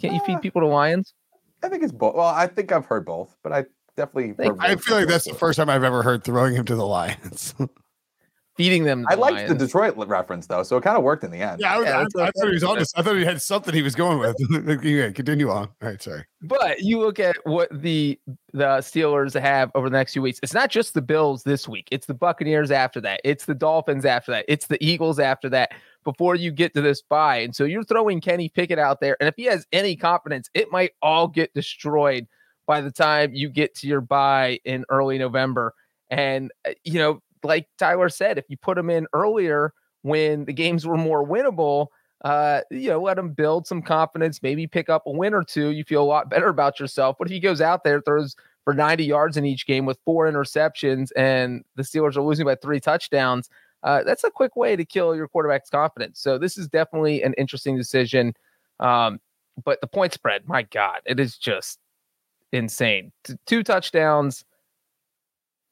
[0.00, 1.14] Can't you feed people to lions?
[1.62, 2.14] I think it's both.
[2.14, 4.34] Well, I think I've heard both, but I definitely.
[4.58, 7.54] I feel like that's the first time I've ever heard throwing him to the Lions.
[8.54, 9.02] Feeding them.
[9.02, 11.58] The I liked the Detroit reference though, so it kind of worked in the end.
[11.58, 12.98] Yeah, I, yeah, I, I, I thought he was honest.
[12.98, 14.36] I thought he had something he was going with.
[14.84, 15.70] yeah, continue on.
[15.80, 16.26] All right, sorry.
[16.42, 18.20] But you look at what the
[18.52, 20.38] the Steelers have over the next few weeks.
[20.42, 21.88] It's not just the Bills this week.
[21.90, 23.22] It's the Buccaneers after that.
[23.24, 24.44] It's the Dolphins after that.
[24.48, 25.72] It's the Eagles after that.
[26.04, 29.28] Before you get to this bye, and so you're throwing Kenny Pickett out there, and
[29.28, 32.26] if he has any confidence, it might all get destroyed
[32.66, 35.74] by the time you get to your bye in early November.
[36.10, 39.72] And, uh, you know, like Tyler said, if you put him in earlier
[40.02, 41.88] when the games were more winnable,
[42.24, 45.70] uh, you know, let him build some confidence, maybe pick up a win or two.
[45.70, 47.16] You feel a lot better about yourself.
[47.18, 50.30] But if he goes out there, throws for 90 yards in each game with four
[50.30, 53.50] interceptions, and the Steelers are losing by three touchdowns,
[53.82, 56.20] uh, that's a quick way to kill your quarterback's confidence.
[56.20, 58.34] So this is definitely an interesting decision.
[58.78, 59.18] Um,
[59.64, 61.80] but the point spread, my God, it is just
[62.52, 63.12] insane.
[63.24, 64.44] T- two touchdowns.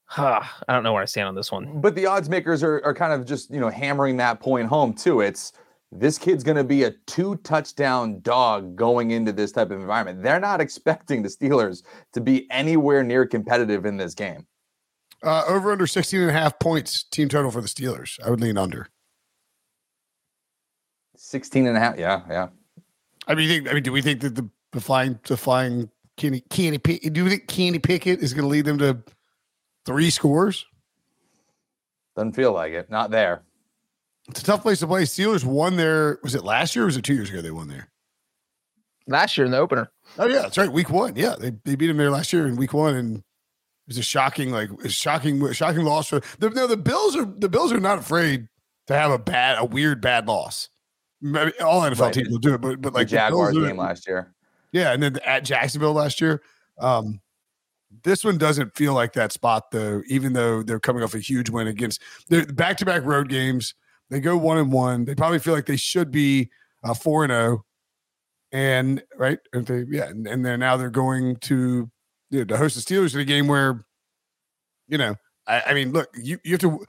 [0.06, 1.80] Huh, I don't know where I stand on this one.
[1.80, 4.92] But the odds makers are, are kind of just, you know, hammering that point home
[4.92, 5.20] too.
[5.20, 5.52] It's
[5.92, 10.22] this kid's going to be a two touchdown dog going into this type of environment.
[10.22, 14.46] They're not expecting the Steelers to be anywhere near competitive in this game.
[15.22, 18.18] Uh, over under 16 and a half points team total for the Steelers.
[18.24, 18.88] I would lean under.
[21.16, 21.98] 16 and a half.
[21.98, 22.22] Yeah.
[22.28, 22.48] Yeah.
[23.26, 25.90] I mean, think, I mean, do we think that the, the flying, the flying
[26.20, 27.14] Kenny Kenny Pickett.
[27.14, 29.02] Do you think Kenny Pickett is going to lead them to
[29.86, 30.66] three scores?
[32.14, 32.90] Doesn't feel like it.
[32.90, 33.42] Not there.
[34.28, 35.04] It's a tough place to play.
[35.04, 36.18] Steelers won there.
[36.22, 37.88] Was it last year or was it two years ago they won there?
[39.06, 39.90] Last year in the opener.
[40.18, 40.70] Oh yeah, that's right.
[40.70, 41.16] Week one.
[41.16, 43.24] Yeah, they, they beat them there last year in week one, and it
[43.88, 46.50] was a shocking, like a shocking, shocking loss for the.
[46.50, 48.46] No, the Bills are the Bills are not afraid
[48.88, 50.68] to have a bad, a weird bad loss.
[51.22, 52.14] Maybe All NFL right.
[52.14, 54.34] teams will do it, but but like the Jaguars game last year.
[54.72, 56.42] Yeah, and then at Jacksonville last year.
[56.78, 57.20] Um,
[58.04, 61.50] this one doesn't feel like that spot though, even though they're coming off a huge
[61.50, 63.74] win against their back-to-back road games.
[64.10, 65.04] They go one and one.
[65.04, 66.50] They probably feel like they should be
[66.82, 67.64] uh, four and zero, oh.
[68.52, 71.90] and right, and they, yeah, and, and then now they're going to
[72.30, 73.84] you know, to host the Steelers in a game where,
[74.88, 75.14] you know,
[75.46, 76.84] I, I mean, look, you you have to.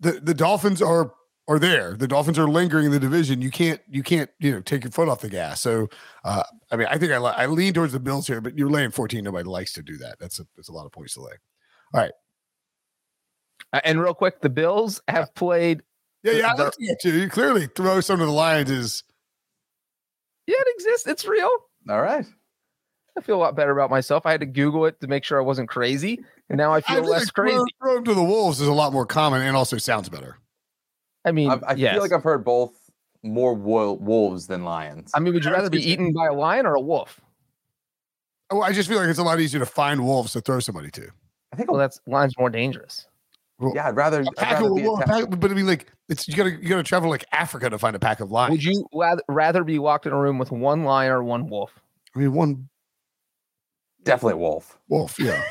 [0.00, 1.12] The the Dolphins are
[1.46, 1.94] are there.
[1.96, 3.42] The Dolphins are lingering in the division.
[3.42, 5.60] You can't you can't you know take your foot off the gas.
[5.60, 5.88] So
[6.24, 8.90] uh, I mean I think I I lean towards the Bills here, but you're laying
[8.90, 9.22] 14.
[9.22, 10.18] Nobody likes to do that.
[10.18, 11.34] That's a that's a lot of points to lay.
[11.92, 12.12] All right.
[13.72, 15.82] Uh, and real quick, the Bills have played.
[16.22, 17.12] Yeah, yeah, I looked at you.
[17.12, 19.04] You clearly throw some of the Lions is.
[20.46, 21.06] Yeah, it exists.
[21.06, 21.50] It's real.
[21.88, 22.24] All right.
[23.16, 24.26] I feel a lot better about myself.
[24.26, 26.96] I had to Google it to make sure I wasn't crazy, and now I feel
[26.96, 27.56] I less like crazy.
[27.80, 30.38] Throw, throw to the wolves is a lot more common and also sounds better.
[31.24, 31.94] I mean, I, I yes.
[31.94, 32.72] feel like I've heard both
[33.22, 35.10] more wo- wolves than lions.
[35.14, 37.20] I mean, would you rather be eaten by a lion or a wolf?
[38.50, 40.90] Oh, I just feel like it's a lot easier to find wolves to throw somebody
[40.92, 41.08] to.
[41.52, 43.06] I think well, that's lions more dangerous.
[43.58, 46.34] Well, yeah, I'd rather, I'd rather of, well, pack, but I mean, like it's you
[46.34, 48.50] gotta you gotta travel like Africa to find a pack of lions.
[48.52, 48.86] Would you
[49.28, 51.72] rather be locked in a room with one lion or one wolf?
[52.14, 52.68] I mean, one
[54.02, 54.78] definitely wolf.
[54.88, 55.42] Wolf, yeah.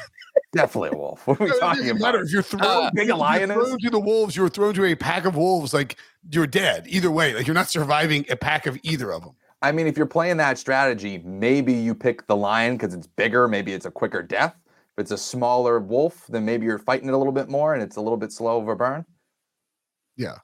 [0.53, 1.25] Definitely a wolf.
[1.27, 1.99] What are we talking about?
[1.99, 2.21] Matter.
[2.21, 4.95] If you're thrown, uh, big a lion thrown to the wolves, you're thrown to a
[4.95, 5.73] pack of wolves.
[5.73, 5.97] Like
[6.31, 7.33] you're dead either way.
[7.33, 9.35] Like you're not surviving a pack of either of them.
[9.61, 13.47] I mean, if you're playing that strategy, maybe you pick the lion because it's bigger.
[13.47, 14.55] Maybe it's a quicker death.
[14.65, 17.81] If it's a smaller wolf, then maybe you're fighting it a little bit more and
[17.81, 19.05] it's a little bit slow of a burn.
[20.17, 20.37] Yeah.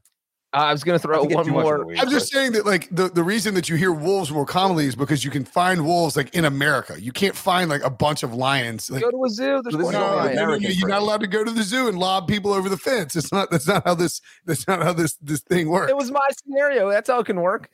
[0.51, 1.85] I was going to throw one more.
[1.97, 4.95] I'm just saying that, like, the, the reason that you hear wolves more commonly is
[4.95, 6.99] because you can find wolves like in America.
[6.99, 8.89] You can't find like a bunch of lions.
[8.89, 9.61] Like, go to a zoo.
[9.63, 12.51] There's no, no, no, you're not allowed to go to the zoo and lob people
[12.51, 13.15] over the fence.
[13.15, 13.51] It's not.
[13.51, 14.21] That's not how this.
[14.45, 15.91] That's not how this this thing works.
[15.91, 16.89] It was my scenario.
[16.89, 17.69] That's how it can work.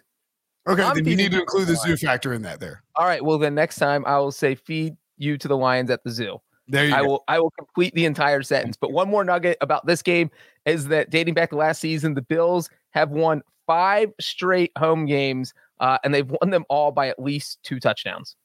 [0.68, 2.84] Okay, I'm then you need to include the zoo factor in that there.
[2.96, 3.24] All right.
[3.24, 6.42] Well, then next time I will say feed you to the lions at the zoo.
[6.68, 7.08] There you I go.
[7.08, 8.78] will I will complete the entire sentence.
[8.78, 10.32] But one more nugget about this game
[10.66, 15.54] is that dating back to last season, the Bills have won five straight home games,
[15.80, 18.36] uh, and they've won them all by at least two touchdowns.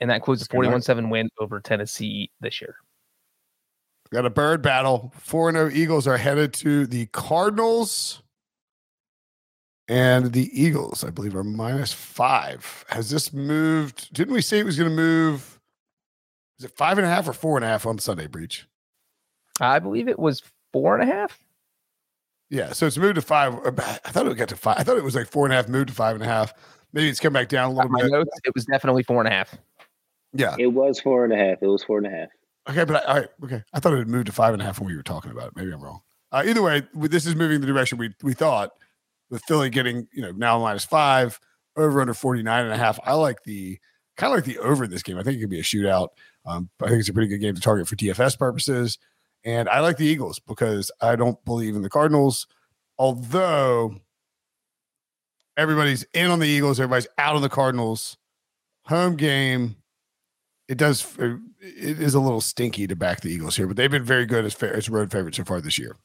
[0.00, 0.82] And that includes a That's good, right?
[0.82, 2.76] 41-7 win over Tennessee this year.
[4.10, 5.12] Got a bird battle.
[5.18, 8.22] 4 0 Eagles are headed to the Cardinals.
[9.88, 12.84] And the Eagles, I believe, are minus five.
[12.90, 14.12] Has this moved?
[14.12, 15.59] Didn't we say it was going to move?
[16.60, 18.66] Is it five and a half or four and a half on Sunday, Breech?
[19.62, 20.42] I believe it was
[20.74, 21.38] four and a half.
[22.50, 22.72] Yeah.
[22.72, 23.54] So it's moved to five.
[23.64, 23.70] I
[24.10, 24.76] thought it would get to five.
[24.78, 26.52] I thought it was like four and a half, moved to five and a half.
[26.92, 28.10] Maybe it's come back down a little My bit.
[28.10, 29.56] notes, it was definitely four and a half.
[30.34, 30.54] Yeah.
[30.58, 31.62] It was four and a half.
[31.62, 32.28] It was four and a half.
[32.68, 33.62] Okay, but I, all right, okay.
[33.72, 35.48] I thought it had moved to five and a half when we were talking about
[35.48, 35.56] it.
[35.56, 36.02] Maybe I'm wrong.
[36.30, 38.72] Uh, either way, this is moving the direction we we thought
[39.30, 41.40] with Philly getting you know now minus five
[41.76, 43.00] over under 49 and a half.
[43.04, 43.78] I like the
[44.16, 45.16] kind of like the over in this game.
[45.16, 46.08] I think it could be a shootout.
[46.44, 48.98] Um, I think it's a pretty good game to target for DFS purposes.
[49.44, 52.46] And I like the Eagles because I don't believe in the Cardinals,
[52.98, 53.96] although
[55.56, 58.16] everybody's in on the Eagles, everybody's out on the Cardinals.
[58.84, 59.76] Home game
[60.70, 64.04] it does it is a little stinky to back the Eagles here, but they've been
[64.04, 65.96] very good as fair as road favorites so far this year.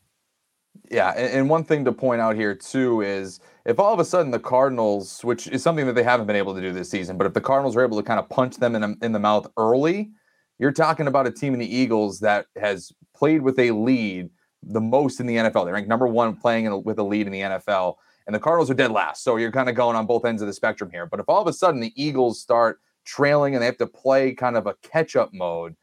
[0.89, 4.32] Yeah, and, one thing to point out here too is if all of a sudden
[4.32, 7.28] the Cardinals, which is something that they haven't been able to do this season, but
[7.28, 10.12] if the Cardinals are able to kind of punch them in, in the mouth early,
[10.59, 14.29] you're talking about a team in the Eagles that has played with a lead
[14.63, 15.65] the most in the NFL.
[15.65, 18.39] They rank number one playing in a, with a lead in the NFL, and the
[18.39, 19.23] Cardinals are dead last.
[19.23, 21.05] So you're kind of going on both ends of the spectrum here.
[21.05, 24.33] But if all of a sudden the Eagles start trailing and they have to play
[24.33, 25.75] kind of a catch up mode,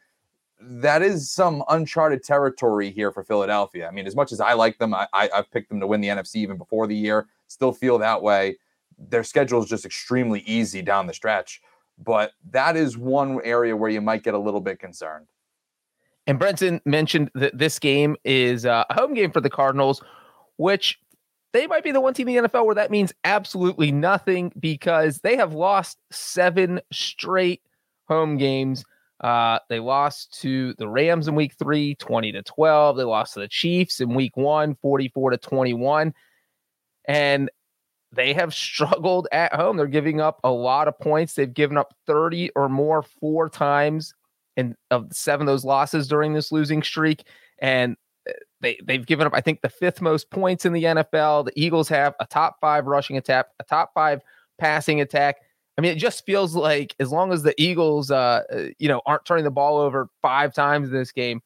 [0.60, 3.86] that is some uncharted territory here for Philadelphia.
[3.86, 6.00] I mean, as much as I like them, I, I, I've picked them to win
[6.00, 7.26] the NFC even before the year.
[7.48, 8.56] Still feel that way.
[8.98, 11.60] Their schedule is just extremely easy down the stretch,
[11.98, 15.26] but that is one area where you might get a little bit concerned.
[16.26, 20.02] And Brinson mentioned that this game is uh, a home game for the Cardinals,
[20.56, 20.98] which
[21.52, 25.18] they might be the one team in the NFL where that means absolutely nothing because
[25.18, 27.62] they have lost seven straight
[28.06, 28.84] home games.
[29.20, 32.96] Uh, they lost to the Rams in week three, 20 to 12.
[32.96, 36.14] They lost to the Chiefs in week one, 44 to 21.
[37.06, 37.50] And
[38.12, 39.76] they have struggled at home.
[39.76, 41.34] They're giving up a lot of points.
[41.34, 44.14] They've given up 30 or more four times
[44.56, 47.24] in of seven of those losses during this losing streak.
[47.60, 47.96] And
[48.28, 51.46] uh, they they've given up, I think, the fifth most points in the NFL.
[51.46, 54.20] The Eagles have a top five rushing attack, a top five
[54.58, 55.36] passing attack.
[55.78, 59.00] I mean, it just feels like as long as the Eagles, uh, uh, you know,
[59.06, 61.40] aren't turning the ball over five times in this game,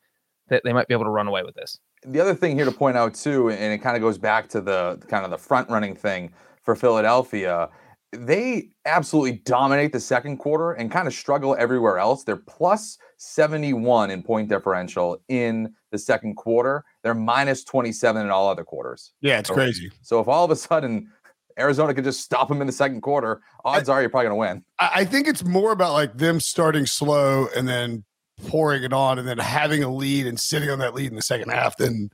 [0.49, 1.79] that they might be able to run away with this.
[2.05, 4.61] The other thing here to point out too, and it kind of goes back to
[4.61, 6.33] the kind of the front running thing
[6.67, 7.71] for Philadelphia.
[8.13, 12.25] They absolutely dominate the second quarter and kind of struggle everywhere else.
[12.25, 16.85] They're plus 71 in point differential in the second quarter.
[17.03, 19.13] They're minus 27 in all other quarters.
[19.21, 19.91] Yeah, it's crazy.
[20.03, 21.11] So if all of a sudden
[21.59, 24.55] Arizona could just stop them in the second quarter, odds are you're probably going to
[24.55, 24.65] win.
[24.79, 28.05] I, I think it's more about like them starting slow and then
[28.49, 31.23] pouring it on and then having a lead and sitting on that lead in the
[31.23, 32.11] second half than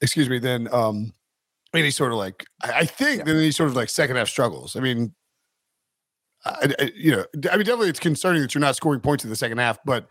[0.00, 1.12] excuse me, then um
[1.74, 3.24] any sort of like I, think Yeah.
[3.24, 4.76] then any sort of like second half struggles.
[4.76, 5.14] I mean
[6.44, 9.30] I, I- you know, I mean, definitely it's concerning that you're not scoring points in
[9.30, 10.06] the second half, but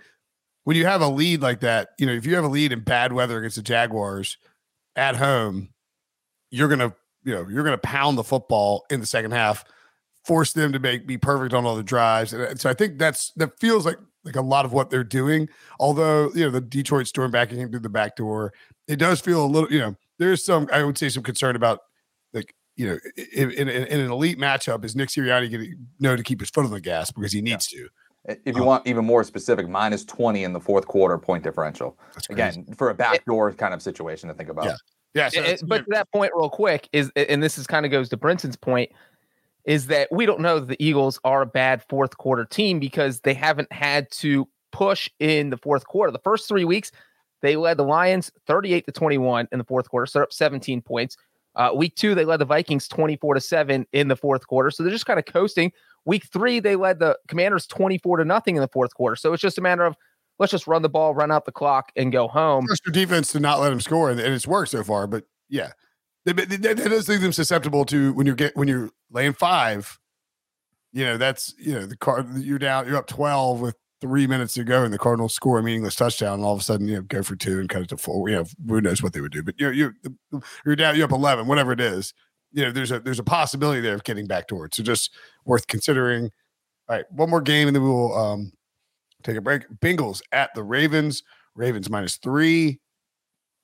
[0.63, 2.79] when you have a lead like that, you know, if you have a lead in
[2.81, 4.37] bad weather against the Jaguars
[4.95, 5.69] at home,
[6.51, 9.63] you're gonna, you know, you're gonna pound the football in the second half,
[10.25, 12.33] force them to make be perfect on all the drives.
[12.33, 15.49] And so I think that's that feels like like a lot of what they're doing.
[15.79, 18.53] Although, you know, the Detroit storm backing in through the back door,
[18.87, 21.79] it does feel a little, you know, there's some, I would say some concern about
[22.33, 22.97] like, you know,
[23.33, 26.49] in, in, in an elite matchup, is Nick Sirianni going to know to keep his
[26.49, 27.87] foot on the gas because he needs to.
[28.25, 28.65] If you Oh.
[28.65, 31.97] want even more specific, minus 20 in the fourth quarter point differential.
[32.13, 32.29] That's.
[32.29, 34.65] Again, for a backdoor kind of situation to think about.
[34.65, 34.75] Yeah.
[35.13, 35.29] yeah.
[35.29, 38.09] So it's- but to that point, real quick, is and this is kind of goes
[38.09, 38.91] to Brinson's point,
[39.65, 43.19] is that we don't know that the Eagles are a bad fourth quarter team because
[43.21, 46.11] they haven't had to push in the fourth quarter.
[46.11, 46.91] The first three weeks,
[47.43, 51.17] they led the Lions 38 to 21 in the fourth quarter, so up 17 points.
[51.55, 54.71] Uh, week two, they led the Vikings 24 to 7 in the fourth quarter.
[54.71, 55.71] So they're just kind of coasting.
[56.05, 59.15] Week three, they led the commanders 24 to nothing in the fourth quarter.
[59.17, 59.95] So it's just a matter of
[60.39, 62.65] let's just run the ball, run out the clock, and go home.
[62.65, 65.05] trust your defense to not let them score, and, it's worked so far.
[65.05, 65.73] But yeah,
[66.25, 69.99] that does leave them susceptible to when you get when you're laying five.
[70.91, 74.53] You know that's you know the card you're down you're up twelve with three minutes
[74.53, 76.95] to go, and the Cardinals score a meaningless touchdown, and all of a sudden you
[76.95, 78.29] know go for two and cut it to four.
[78.29, 79.95] You know who knows what they would do, but you're you're
[80.65, 82.13] you're down you're up eleven, whatever it is.
[82.51, 84.77] You know there's a there's a possibility there of getting back towards.
[84.77, 85.11] So just
[85.45, 86.29] worth considering.
[86.89, 88.51] All right, one more game, and then we will um
[89.23, 89.63] Take a break.
[89.79, 91.23] Bengals at the Ravens.
[91.55, 92.79] Ravens minus three.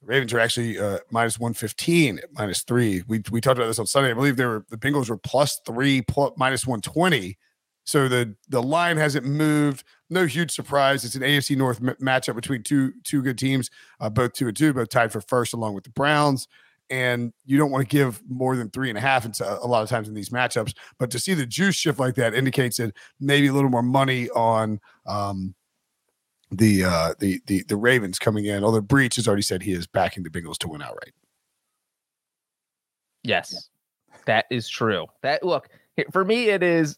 [0.01, 3.03] Ravens are actually uh, minus 115 minus three.
[3.07, 4.11] We, we talked about this on Sunday.
[4.11, 7.37] I believe they were the Bengals were plus three, plus, minus 120.
[7.83, 9.83] So the the line hasn't moved.
[10.09, 11.05] No huge surprise.
[11.05, 13.69] It's an AFC North m- matchup between two two good teams,
[13.99, 16.47] uh, both two and two, both tied for first, along with the Browns.
[16.89, 19.23] And you don't want to give more than three and a half.
[19.23, 21.99] It's a, a lot of times in these matchups, but to see the juice shift
[21.99, 25.53] like that indicates that maybe a little more money on um,
[26.49, 28.63] the uh, the the the Ravens coming in.
[28.63, 31.13] Although Breech has already said he is backing the Bengals to win outright.
[33.23, 33.69] Yes,
[34.25, 35.05] that is true.
[35.21, 35.69] That look
[36.11, 36.97] for me, it is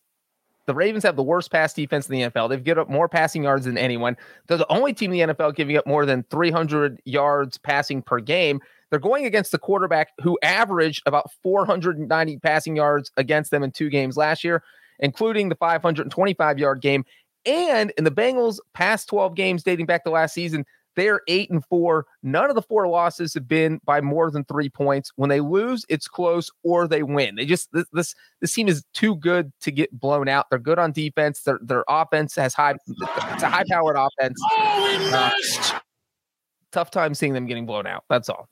[0.68, 2.50] the Ravens have the worst pass defense in the NFL.
[2.50, 4.16] They've given up more passing yards than anyone.
[4.48, 8.20] They're the only team in the NFL giving up more than 300 yards passing per
[8.20, 8.62] game.
[8.90, 13.90] They're going against the quarterback who averaged about 490 passing yards against them in two
[13.90, 14.64] games last year,
[15.00, 17.06] including the 525 yard game.
[17.46, 20.66] And in the Bengals' past 12 games dating back to last season,
[20.96, 22.06] they're eight and four.
[22.24, 25.12] None of the four losses have been by more than three points.
[25.16, 27.36] When they lose, it's close or they win.
[27.36, 30.50] They just this this, this team is too good to get blown out.
[30.50, 31.44] They're good on defense.
[31.44, 32.76] Their their offense has high.
[32.88, 34.40] It's a high powered offense.
[34.52, 35.80] Oh, we uh.
[36.72, 38.06] Tough time seeing them getting blown out.
[38.10, 38.48] That's all.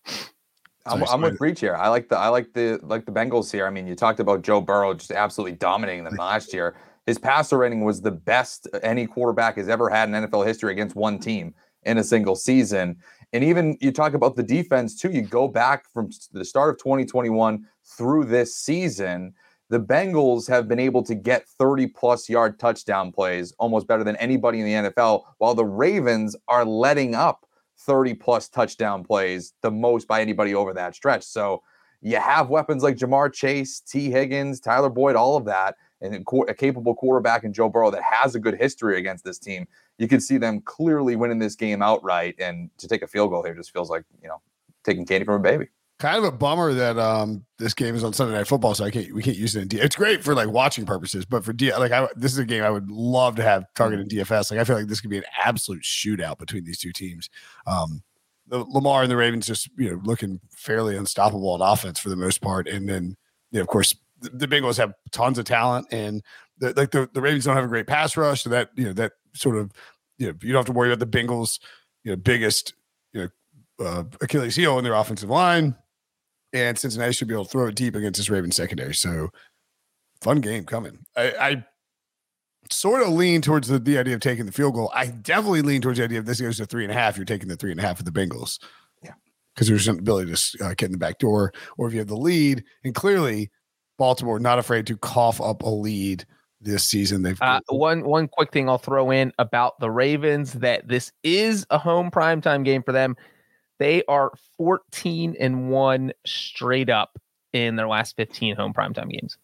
[0.85, 1.75] I'm, I'm, with Breech here.
[1.75, 3.65] I like the I like the like the Bengals here.
[3.65, 6.75] I mean, you talked about Joe Burrow just absolutely dominating them last year.
[7.05, 10.95] His passer rating was the best any quarterback has ever had in NFL history against
[10.95, 12.97] one team in a single season.
[13.33, 15.11] And even you talk about the defense too.
[15.11, 17.65] You go back from the start of 2021
[17.97, 19.33] through this season.
[19.69, 24.15] The Bengals have been able to get 30 plus yard touchdown plays almost better than
[24.15, 27.45] anybody in the NFL, while the Ravens are letting up
[27.81, 31.23] 30 plus touchdown plays the most by anybody over that stretch.
[31.23, 31.61] So
[32.01, 36.53] you have weapons like Ja'Marr Chase, Tee Higgins, Tyler Boyd, all of that and a
[36.53, 39.67] capable quarterback in Joe Burrow that has a good history against this team,
[39.99, 42.35] you could see them clearly winning this game outright.
[42.39, 44.41] And to take a field goal here just feels like, you know,
[44.83, 45.67] taking candy from a baby.
[45.99, 48.89] Kind of a bummer that um this game is on Sunday Night Football, so I
[48.89, 49.81] can't we can't use it in D.
[49.81, 52.63] It's great for like watching purposes, but for D, like I, this is a game
[52.63, 54.49] I would love to have targeted DFS.
[54.49, 57.29] Like I feel like this could be an absolute shootout between these two teams.
[57.67, 58.01] Um,
[58.47, 62.15] the Lamar and the Ravens just you know looking fairly unstoppable on offense for the
[62.15, 63.17] most part, and then
[63.51, 66.23] you know, of course the, Bengals have tons of talent, and
[66.59, 68.93] the, like the, the Ravens don't have a great pass rush, so that you know
[68.93, 69.71] that sort of
[70.17, 71.59] you know you don't have to worry about the Bengals
[72.03, 72.73] you know biggest
[73.13, 75.75] you know uh, Achilles heel in their offensive line,
[76.53, 78.93] and Cincinnati should be able to throw it deep against this Ravens secondary.
[78.93, 79.29] So
[80.21, 80.99] fun game coming.
[81.15, 81.65] I, I
[82.71, 84.91] sort of lean towards the, the idea of taking the field goal.
[84.93, 87.17] I definitely lean towards the idea of this goes to three and a half.
[87.17, 88.59] You're taking the three and a half of the Bengals.
[89.03, 89.13] Yeah.
[89.53, 92.07] Because there's an ability to uh, get in the back door, or if you have
[92.07, 93.49] the lead, and clearly
[93.97, 96.25] Baltimore not afraid to cough up a lead
[96.61, 97.21] this season.
[97.21, 101.65] They've uh, one one quick thing I'll throw in about the Ravens that this is
[101.69, 103.15] a home primetime game for them.
[103.79, 107.17] They are 14 and 1 straight up
[107.53, 109.37] in their last 15 home primetime games.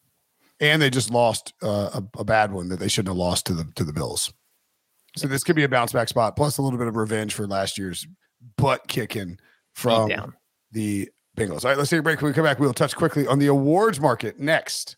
[0.59, 3.53] And they just lost uh, a, a, bad one that they shouldn't have lost to
[3.53, 4.31] the to the Bills.
[5.17, 7.47] So this could be a bounce back spot, plus a little bit of revenge for
[7.47, 8.05] last year's
[8.57, 9.39] butt kicking
[9.73, 10.11] from
[10.71, 11.63] the Bengals.
[11.63, 12.21] All right, let's take a break.
[12.21, 14.97] When we come back, we'll touch quickly on the awards market next.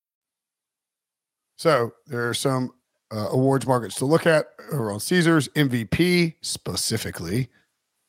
[1.61, 2.71] So there are some
[3.11, 5.47] uh, awards markets to look at over on Caesars.
[5.49, 7.49] MVP specifically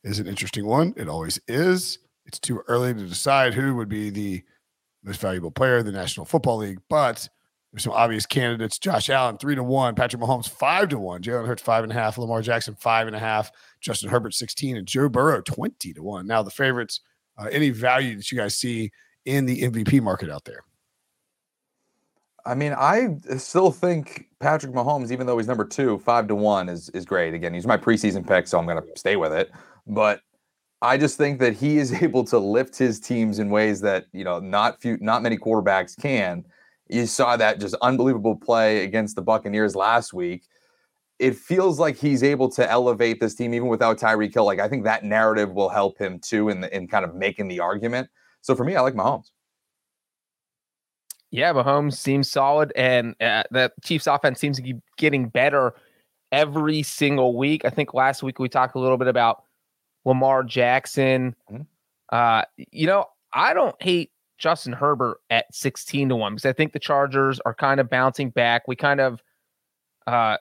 [0.03, 0.95] is an interesting one.
[0.97, 1.99] It always is.
[2.25, 4.43] It's too early to decide who would be the
[5.05, 7.29] most valuable player in the National Football League, but
[7.71, 8.79] there's some obvious candidates.
[8.79, 9.95] Josh Allen, three to one.
[9.97, 11.21] Patrick Mahomes, five to one.
[11.21, 12.17] Jalen Hurts, five and a half.
[12.17, 13.53] Lamar Jackson, five and a half.
[13.83, 14.79] Justin Herbert, 16.
[14.79, 16.27] And Joe Burrow, 20 to one.
[16.27, 17.01] Now, the favorites,
[17.37, 18.93] uh, any value that you guys see
[19.27, 20.65] in the MVP market out there?
[22.45, 26.69] I mean, I still think Patrick Mahomes, even though he's number two, five to one
[26.69, 27.35] is is great.
[27.35, 29.51] Again, he's my preseason pick, so I'm going to stay with it.
[29.87, 30.21] But
[30.81, 34.25] I just think that he is able to lift his teams in ways that you
[34.25, 36.45] know not few, not many quarterbacks can.
[36.89, 40.43] You saw that just unbelievable play against the Buccaneers last week.
[41.19, 44.45] It feels like he's able to elevate this team even without Tyreek Hill.
[44.45, 47.47] Like I think that narrative will help him too in the, in kind of making
[47.49, 48.09] the argument.
[48.41, 49.31] So for me, I like Mahomes.
[51.33, 55.75] Yeah, Mahomes seems solid, and uh, the Chiefs' offense seems to keep getting better
[56.31, 57.65] every single week.
[57.65, 59.43] I think last week we talked a little bit about
[60.05, 61.35] Lamar Jackson.
[61.51, 61.67] Mhm.
[62.11, 66.73] Uh, you know, I don't hate Justin Herbert at 16 to 1 because I think
[66.73, 68.69] the Chargers are kind of bouncing back.
[68.69, 69.23] We kind of
[70.07, 70.37] uh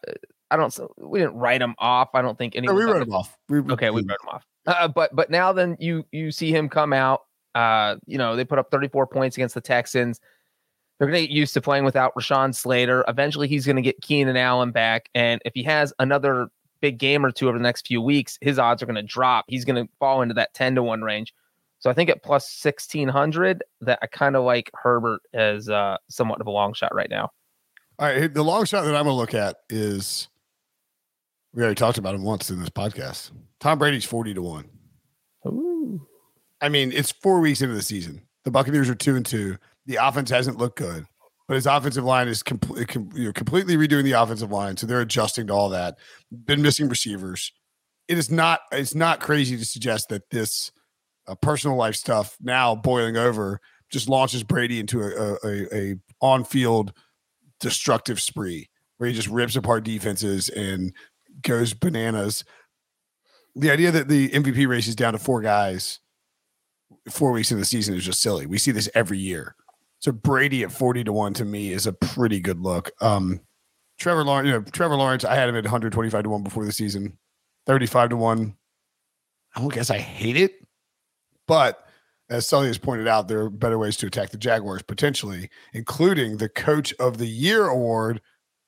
[0.49, 2.09] I don't we didn't write him off.
[2.13, 3.37] I don't think No, we wrote him off.
[3.47, 4.45] We, Okay, we wrote him off.
[4.67, 7.21] Uh, but but now then you you see him come out.
[7.55, 10.19] Uh, you know they put up 34 points against the Texans.
[11.01, 13.03] They're going to get used to playing without Rashawn Slater.
[13.07, 16.49] Eventually, he's going to get Keenan Allen back, and if he has another
[16.79, 19.45] big game or two over the next few weeks, his odds are going to drop.
[19.47, 21.33] He's going to fall into that 10 to one range.
[21.79, 26.39] So I think at plus 1600, that I kind of like Herbert as uh, somewhat
[26.39, 27.31] of a long shot right now.
[27.97, 30.27] All right, the long shot that I'm going to look at is
[31.51, 33.31] we already talked about him once in this podcast.
[33.59, 34.69] Tom Brady's 40 to 1.
[35.47, 36.07] Ooh.
[36.61, 38.21] I mean, it's four weeks into the season.
[38.43, 39.57] The Buccaneers are 2 and 2.
[39.85, 41.05] The offense hasn't looked good,
[41.47, 42.59] but his offensive line is com-
[43.15, 45.97] you know, completely redoing the offensive line, so they're adjusting to all that.
[46.31, 47.51] Been missing receivers.
[48.07, 50.71] It is not it's not crazy to suggest that this
[51.27, 53.59] uh, personal life stuff now boiling over
[53.91, 56.93] just launches Brady into a, a, a, a on-field
[57.59, 60.93] destructive spree where he just rips apart defenses and
[61.41, 62.45] goes bananas.
[63.55, 65.99] The idea that the MVP race is down to four guys
[67.09, 68.45] four weeks into the season is just silly.
[68.45, 69.55] We see this every year.
[70.01, 72.91] So Brady at 40 to 1 to me is a pretty good look.
[73.01, 73.39] Um
[73.97, 76.71] Trevor Lawrence, you know, Trevor Lawrence, I had him at 125 to 1 before the
[76.71, 77.17] season,
[77.67, 78.55] 35 to 1.
[79.55, 80.53] I don't guess I hate it,
[81.47, 81.87] but
[82.31, 86.37] as Sully has pointed out, there are better ways to attack the Jaguars potentially, including
[86.37, 88.21] the Coach of the Year award.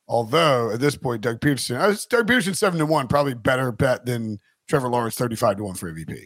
[0.07, 4.05] Although at this point, Doug Pederson, uh, Doug Pederson seven to one, probably better bet
[4.05, 6.25] than Trevor Lawrence thirty five to one for MVP.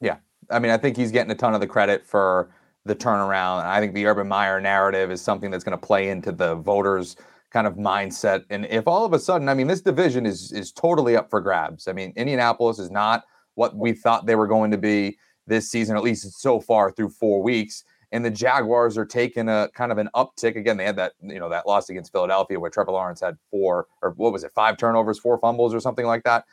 [0.00, 0.16] Yeah,
[0.50, 2.50] I mean, I think he's getting a ton of the credit for
[2.86, 3.64] the turnaround.
[3.64, 7.16] I think the Urban Meyer narrative is something that's going to play into the voters'
[7.50, 8.44] kind of mindset.
[8.50, 11.40] And if all of a sudden, I mean, this division is is totally up for
[11.40, 11.88] grabs.
[11.88, 13.24] I mean, Indianapolis is not
[13.54, 17.10] what we thought they were going to be this season, at least so far through
[17.10, 17.84] four weeks.
[18.12, 20.56] And the Jaguars are taking a kind of an uptick.
[20.56, 23.88] Again, they had that, you know, that loss against Philadelphia where Trevor Lawrence had four
[24.00, 26.44] or what was it, five turnovers, four fumbles or something like that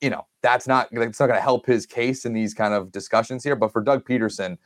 [0.00, 2.92] you know that's not that's not going to help his case in these kind of
[2.92, 3.56] discussions here.
[3.56, 4.58] But for Doug Pederson,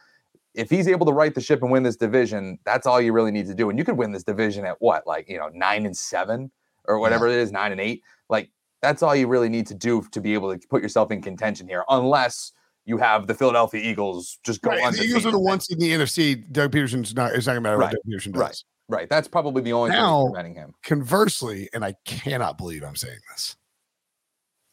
[0.54, 3.30] if he's able to right the ship and win this division, that's all you really
[3.30, 3.70] need to do.
[3.70, 6.50] And you could win this division at what, like you know, nine and seven
[6.86, 8.02] or whatever it is, nine and eight.
[8.28, 8.50] Like
[8.82, 11.68] that's all you really need to do to be able to put yourself in contention
[11.68, 12.52] here, unless
[12.86, 14.94] you have the Philadelphia Eagles just go Right, on.
[14.94, 16.50] the Eagles are the ones in the NFC.
[16.52, 17.34] Doug Pederson's not.
[17.34, 18.40] It's not going to matter Right, what Doug Pederson does.
[18.40, 18.64] right.
[18.90, 19.08] Right.
[19.10, 20.72] That's probably the only thing Now- that's preventing him.
[20.82, 23.56] Conversely, and I cannot believe I'm saying this.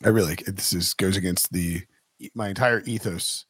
[0.05, 1.81] I really this is goes against the
[2.33, 3.45] my entire ethos.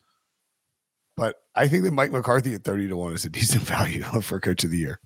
[1.18, 4.40] But I think that Mike McCarthy at 30 to 1 is a decent value for
[4.40, 5.00] coach of the year.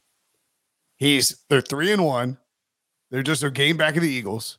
[0.97, 2.37] He's they're three and one.
[3.09, 4.57] They're just a game back of the Eagles.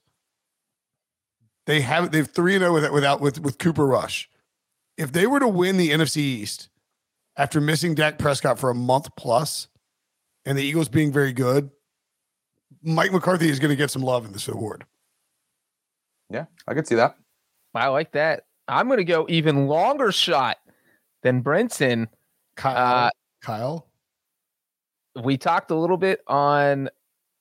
[1.66, 4.30] They have they've three and 0 without without with with Cooper Rush.
[4.96, 6.70] If they were to win the NFC East
[7.36, 9.68] after missing Dak Prescott for a month plus,
[10.44, 11.70] and the Eagles being very good,
[12.82, 14.84] Mike McCarthy is going to get some love in this award.
[16.30, 17.16] Yeah, I could see that.
[17.74, 18.46] I like that.
[18.66, 20.58] I'm going to go even longer shot
[21.22, 22.06] than Brinson.
[22.56, 23.10] Kyle, Uh,
[23.42, 23.86] Kyle,
[25.22, 26.88] we talked a little bit on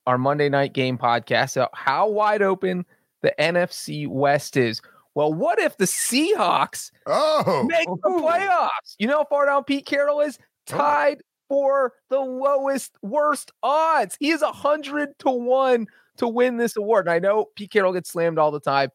[0.08, 2.86] our Monday night game podcast about how wide open
[3.22, 4.82] the NFC West is.
[5.16, 8.96] Well, what if the Seahawks oh, make the playoffs?
[8.98, 10.38] You know how far down Pete Carroll is?
[10.66, 14.16] Tied for the lowest, worst odds.
[14.20, 17.08] He is a hundred to one to win this award.
[17.08, 18.90] And I know Pete Carroll gets slammed all the time,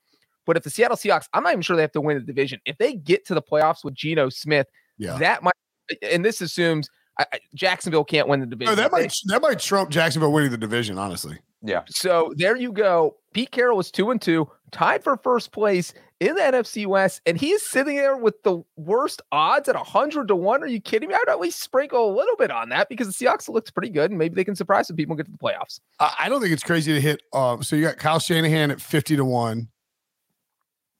[0.46, 2.60] but if the Seattle Seahawks, I'm not even sure they have to win the division.
[2.66, 4.66] If they get to the playoffs with Geno Smith,
[4.98, 5.16] yeah.
[5.18, 5.54] that might,
[6.02, 6.88] and this assumes
[7.18, 8.72] I, I- Jacksonville can't win the division.
[8.72, 10.98] Oh, that might that might trump Jacksonville winning the division.
[10.98, 11.82] Honestly, Yeah.
[11.88, 13.16] So there you go.
[13.32, 17.36] Pete Carroll is two and two, tied for first place in the NFC West, and
[17.36, 20.62] he is sitting there with the worst odds at hundred to one.
[20.62, 21.14] Are you kidding me?
[21.14, 24.10] I'd at least sprinkle a little bit on that because the Seahawks looks pretty good,
[24.10, 25.80] and maybe they can surprise some people and get to the playoffs.
[25.98, 27.22] I, I don't think it's crazy to hit.
[27.32, 29.68] Um, so you got Kyle Shanahan at fifty to one.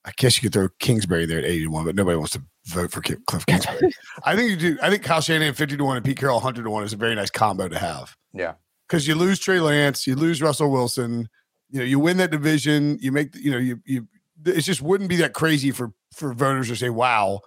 [0.07, 2.43] I guess you could throw Kingsbury there at eighty to one, but nobody wants to
[2.67, 3.93] vote for Cliff Kingsbury.
[4.25, 4.79] I think you do.
[4.83, 6.97] I think Kyle Shanahan fifty to one and Pete Carroll hundred to one is a
[6.97, 8.17] very nice combo to have.
[8.33, 8.55] Yeah.
[8.89, 11.29] because you lose Trey Lance, you lose Russell Wilson,
[11.71, 14.09] you know, you win that division, you make, you know, you you.
[14.45, 17.41] It just wouldn't be that crazy for for voters to say, "Wow,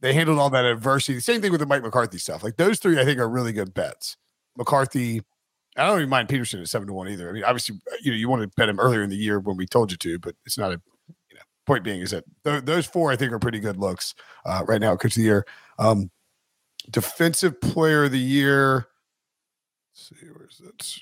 [0.00, 2.42] they handled all that adversity." Same thing with the Mike McCarthy stuff.
[2.44, 4.16] Like those three, I think are really good bets.
[4.58, 5.22] McCarthy,
[5.76, 7.28] I don't even mind Pederson at seven to one either.
[7.28, 9.56] I mean, obviously, you know, you want to bet him earlier in the year when
[9.56, 10.80] we told you to, but it's not a.
[11.66, 14.14] Point being is that th- those four I think are pretty good looks
[14.44, 14.94] uh, right now.
[14.94, 15.46] Coach of the year,
[15.80, 16.10] um,
[16.90, 18.86] defensive player of the year.
[19.92, 20.96] Let's see, where's that?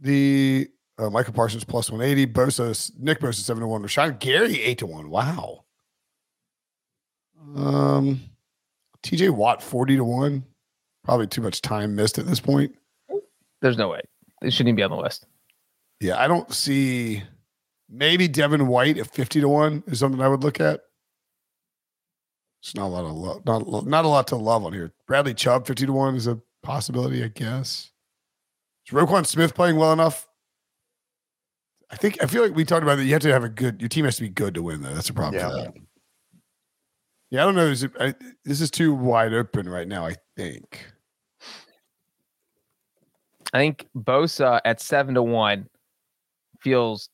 [0.00, 0.68] The
[0.98, 2.26] uh, Micah Parsons plus one eighty.
[2.26, 3.82] Bosa, Nick Bosa seven to one.
[3.82, 5.10] Rashan Gary eight to one.
[5.10, 5.64] Wow.
[7.54, 8.20] Um,
[9.02, 9.28] T.J.
[9.28, 10.44] Watt forty to one.
[11.04, 12.74] Probably too much time missed at this point.
[13.62, 14.00] There's no way.
[14.42, 15.26] It shouldn't even be on the list.
[16.00, 17.22] Yeah, I don't see.
[17.88, 20.80] Maybe Devin White at fifty to one is something I would look at.
[22.62, 24.92] It's not a lot of love, not not a lot to love on here.
[25.06, 27.90] Bradley Chubb fifty to one is a possibility, I guess.
[28.86, 30.26] Is Roquan Smith playing well enough?
[31.90, 33.04] I think I feel like we talked about that.
[33.04, 33.80] You have to have a good.
[33.80, 34.92] Your team has to be good to win, though.
[34.92, 35.48] That's a problem Yeah.
[35.48, 35.74] for that.
[37.30, 37.66] Yeah, I don't know.
[37.66, 38.14] Is it, I,
[38.44, 40.04] this is too wide open right now.
[40.06, 40.84] I think.
[43.54, 45.68] I think Bosa at seven to one
[46.60, 47.08] feels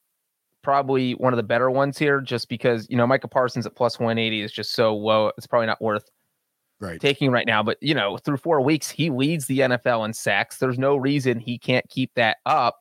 [0.65, 4.01] probably one of the better ones here, just because you know Micah Parsons at plus
[4.01, 5.31] one eighty is just so low.
[5.39, 6.11] It's probably not worth
[6.81, 7.01] Right.
[7.01, 7.63] taking right now.
[7.63, 10.59] But you know, through four weeks, he leads the NFL in sacks.
[10.59, 12.81] There's no reason he can't keep that up.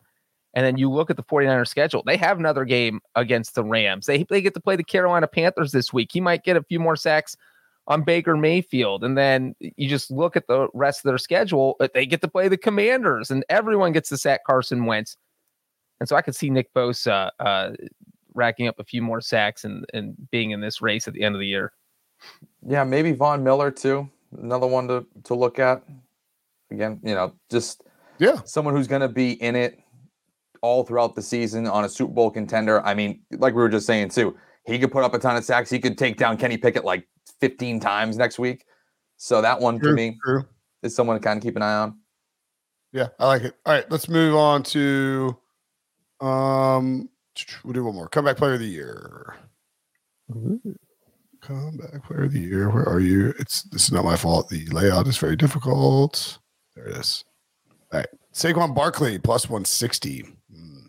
[0.56, 2.04] And then you look at the 49ers schedule.
[2.06, 4.06] They have another game against the Rams.
[4.08, 6.10] They they get to play the Carolina Panthers this week.
[6.12, 7.36] He might get a few more sacks
[7.88, 9.04] on Baker Mayfield.
[9.04, 11.76] And then you just look at the rest of their schedule.
[11.94, 15.18] They get to play the Commanders, and everyone gets to sack Carson Wentz.
[16.04, 17.70] And so I could see Nick Bosa uh,
[18.34, 21.34] racking up a few more sacks and, and being in this race at the end
[21.34, 21.72] of the year.
[22.68, 24.10] Yeah, maybe Von Miller too.
[24.38, 25.82] Another one to to look at.
[26.72, 27.84] Again, you know, just
[28.20, 28.42] Yeah.
[28.44, 29.80] someone who's going to be in it
[30.62, 32.82] all throughout the season on a Super Bowl contender.
[32.86, 34.36] I mean, like we were just saying too,
[34.66, 35.70] he could put up a ton of sacks.
[35.70, 37.08] He could take down Kenny Pickett like
[37.40, 38.66] 15 times next week.
[39.16, 40.44] So that one to me true.
[40.82, 41.98] is someone to kind of keep an eye on.
[42.92, 43.56] Yeah, I like it.
[43.66, 45.38] All right, let's move on to
[46.24, 47.10] um
[47.64, 48.08] we'll do one more.
[48.08, 49.36] Comeback player of the year.
[51.42, 52.70] Comeback player of the year.
[52.70, 53.34] Where are you?
[53.40, 54.50] It's this is not my fault.
[54.50, 56.40] The layout is very difficult.
[56.76, 57.24] There it is.
[57.92, 58.08] All right.
[58.34, 60.22] Saquon Barkley plus 160.
[60.52, 60.80] Hmm.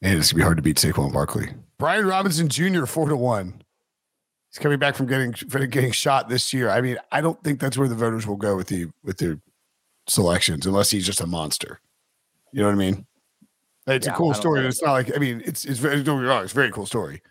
[0.00, 1.50] Man, it's gonna be hard to beat Saquon Barkley.
[1.78, 2.86] Brian Robinson Jr.
[2.86, 3.62] four to one.
[4.50, 6.70] He's coming back from getting from getting shot this year.
[6.70, 9.38] I mean, I don't think that's where the voters will go with the with their
[10.08, 11.80] selections unless he's just a monster.
[12.52, 13.06] You know what I mean?
[13.86, 14.66] It's Yeah, a cool story.
[14.66, 16.70] It's not like I mean, it's it's very don't get me wrong, it's a very
[16.70, 17.22] cool story.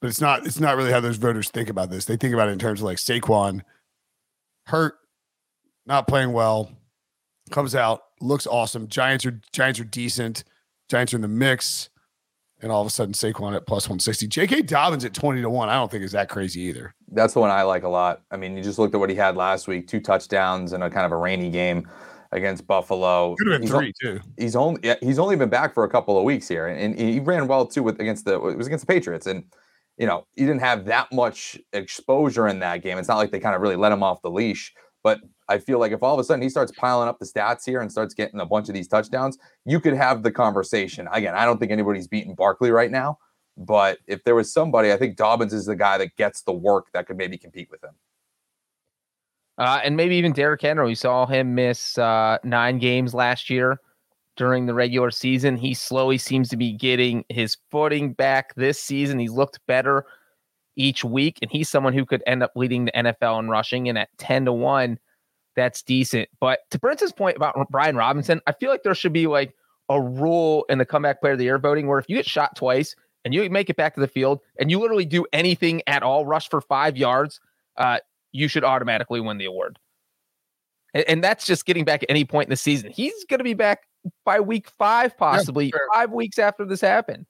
[0.00, 2.04] But it's not it's not really how those voters think about this.
[2.04, 3.62] They think about it in terms of like Saquon
[4.66, 4.94] hurt,
[5.86, 6.70] not playing well,
[7.50, 8.88] comes out, looks awesome.
[8.88, 10.44] Giants are Giants are decent.
[10.88, 11.88] Giants are in the mix.
[12.60, 14.26] And all of a sudden Saquon at plus 160.
[14.26, 14.62] J.K.
[14.62, 15.68] Dobbins at 20 to 1.
[15.68, 16.92] I don't think is that crazy either.
[17.12, 18.22] That's the one I like a lot.
[18.32, 20.90] I mean, you just looked at what he had last week: two touchdowns and a
[20.90, 21.88] kind of a rainy game
[22.32, 23.34] against Buffalo.
[23.36, 24.20] Could have been He's three too.
[24.36, 26.98] he's only yeah, he's only been back for a couple of weeks here, and, and
[26.98, 29.44] he ran well too with against the it was against the Patriots, and
[29.96, 32.98] you know he didn't have that much exposure in that game.
[32.98, 34.72] It's not like they kind of really let him off the leash,
[35.02, 37.64] but I feel like if all of a sudden he starts piling up the stats
[37.64, 41.08] here and starts getting a bunch of these touchdowns, you could have the conversation.
[41.12, 43.18] Again, I don't think anybody's beating Barkley right now,
[43.56, 46.88] but if there was somebody, I think Dobbins is the guy that gets the work
[46.92, 47.94] that could maybe compete with him.
[49.58, 50.86] Uh, and maybe even Derrick Henry.
[50.86, 53.80] We saw him miss uh, nine games last year
[54.36, 55.56] during the regular season.
[55.56, 59.18] He slowly seems to be getting his footing back this season.
[59.18, 60.06] He's looked better
[60.76, 63.88] each week, and he's someone who could end up leading the NFL in rushing.
[63.88, 64.96] And at 10 to 1,
[65.56, 66.28] that's decent.
[66.38, 69.54] But to Prince's point about Brian Robinson, I feel like there should be like
[69.88, 72.54] a rule in the comeback player of the year voting where if you get shot
[72.54, 72.94] twice
[73.24, 76.24] and you make it back to the field and you literally do anything at all,
[76.24, 77.40] rush for five yards,
[77.76, 77.98] uh,
[78.32, 79.78] you should automatically win the award.
[80.94, 82.90] And, and that's just getting back at any point in the season.
[82.90, 83.82] He's going to be back
[84.24, 85.88] by week five, possibly sure.
[85.94, 87.26] five weeks after this happened.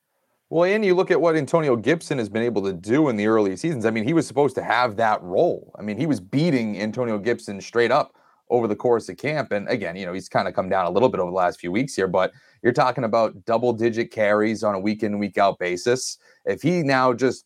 [0.51, 3.27] Well, and you look at what Antonio Gibson has been able to do in the
[3.27, 3.85] early seasons.
[3.85, 5.75] I mean, he was supposed to have that role.
[5.79, 8.17] I mean, he was beating Antonio Gibson straight up
[8.49, 9.53] over the course of camp.
[9.53, 11.61] And again, you know, he's kind of come down a little bit over the last
[11.61, 12.33] few weeks here, but
[12.63, 16.17] you're talking about double digit carries on a week in, week out basis.
[16.47, 17.45] If he now just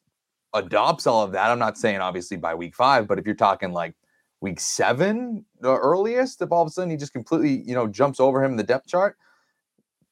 [0.55, 3.73] adopts all of that, I'm not saying obviously by week five, but if you're talking
[3.73, 3.95] like
[4.41, 8.21] week seven, the earliest, if all of a sudden he just completely, you know, jumps
[8.21, 9.17] over him in the depth chart,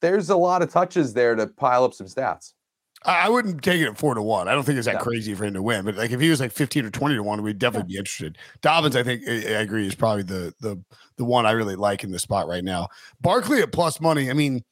[0.01, 2.55] there's a lot of touches there to pile up some stats.
[3.03, 4.47] I wouldn't take it at four to one.
[4.47, 5.01] I don't think it's that No.
[5.01, 5.87] crazy for him to win.
[5.87, 8.37] But like if he was like fifteen or twenty to one, we'd definitely be interested.
[8.61, 10.83] Dobbins, I think I, I agree, is probably the the
[11.17, 12.89] the one I really like in the spot right now.
[13.23, 14.29] Barkley at plus money.
[14.29, 14.63] I mean,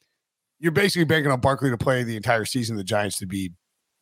[0.59, 2.77] you're basically banking on Barkley to play the entire season.
[2.77, 3.53] The Giants to be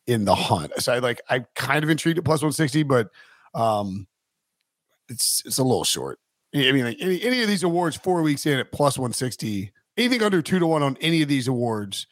[0.07, 0.71] in the hunt.
[0.79, 3.09] So I like I'm kind of intrigued at plus one sixty, but
[3.53, 4.07] um,
[5.09, 6.19] it's it's a little short.
[6.55, 9.71] I mean, like any, any of these awards four weeks in at plus one sixty,
[9.97, 12.07] anything under two to one on any of these awards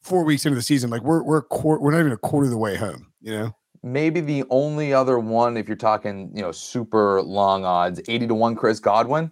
[0.00, 2.46] four weeks into the season, like we're we're a quar- we're not even a quarter
[2.46, 3.12] of the way home.
[3.20, 8.00] You know, Maybe the only other one, if you're talking, you know, super long odds,
[8.08, 9.30] 80 to 1 Chris Godwin.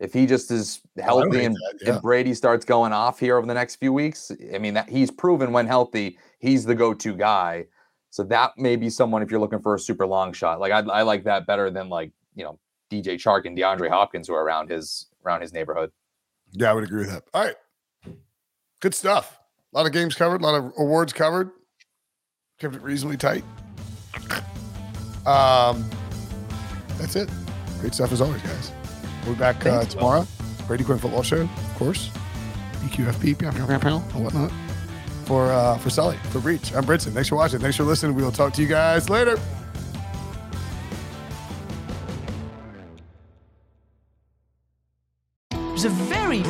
[0.00, 1.92] If he just is healthy and, that, yeah.
[1.92, 5.10] and Brady starts going off here over the next few weeks, I mean, that he's
[5.10, 7.64] proven when healthy, he's the go to guy.
[8.10, 10.60] So that may be someone if you're looking for a super long shot.
[10.60, 12.58] Like I, I like that better than like, you know,
[12.92, 15.90] DJ Chark and DeAndre Hopkins who are around his around his neighborhood.
[16.52, 17.24] yeah, I would agree with that.
[17.32, 17.56] All right,
[18.80, 19.38] good stuff.
[19.72, 21.50] A lot of games covered, a lot of awards covered.
[22.60, 23.42] Kept it reasonably tight.
[25.26, 25.88] Um,
[26.98, 27.28] that's it.
[27.80, 28.70] Great stuff as always, guys.
[29.24, 30.00] We'll be back uh, Thanks, Will.
[30.02, 30.26] tomorrow.
[30.68, 32.10] Brady Quinn Football Show, of course.
[32.82, 33.42] BQFP,
[34.14, 34.52] and whatnot.
[35.24, 36.74] For uh, for Sully, for Breech.
[36.74, 37.12] I'm Brinson.
[37.12, 37.58] Thanks for watching.
[37.58, 38.14] Thanks for listening.
[38.14, 39.38] We will talk to you guys later.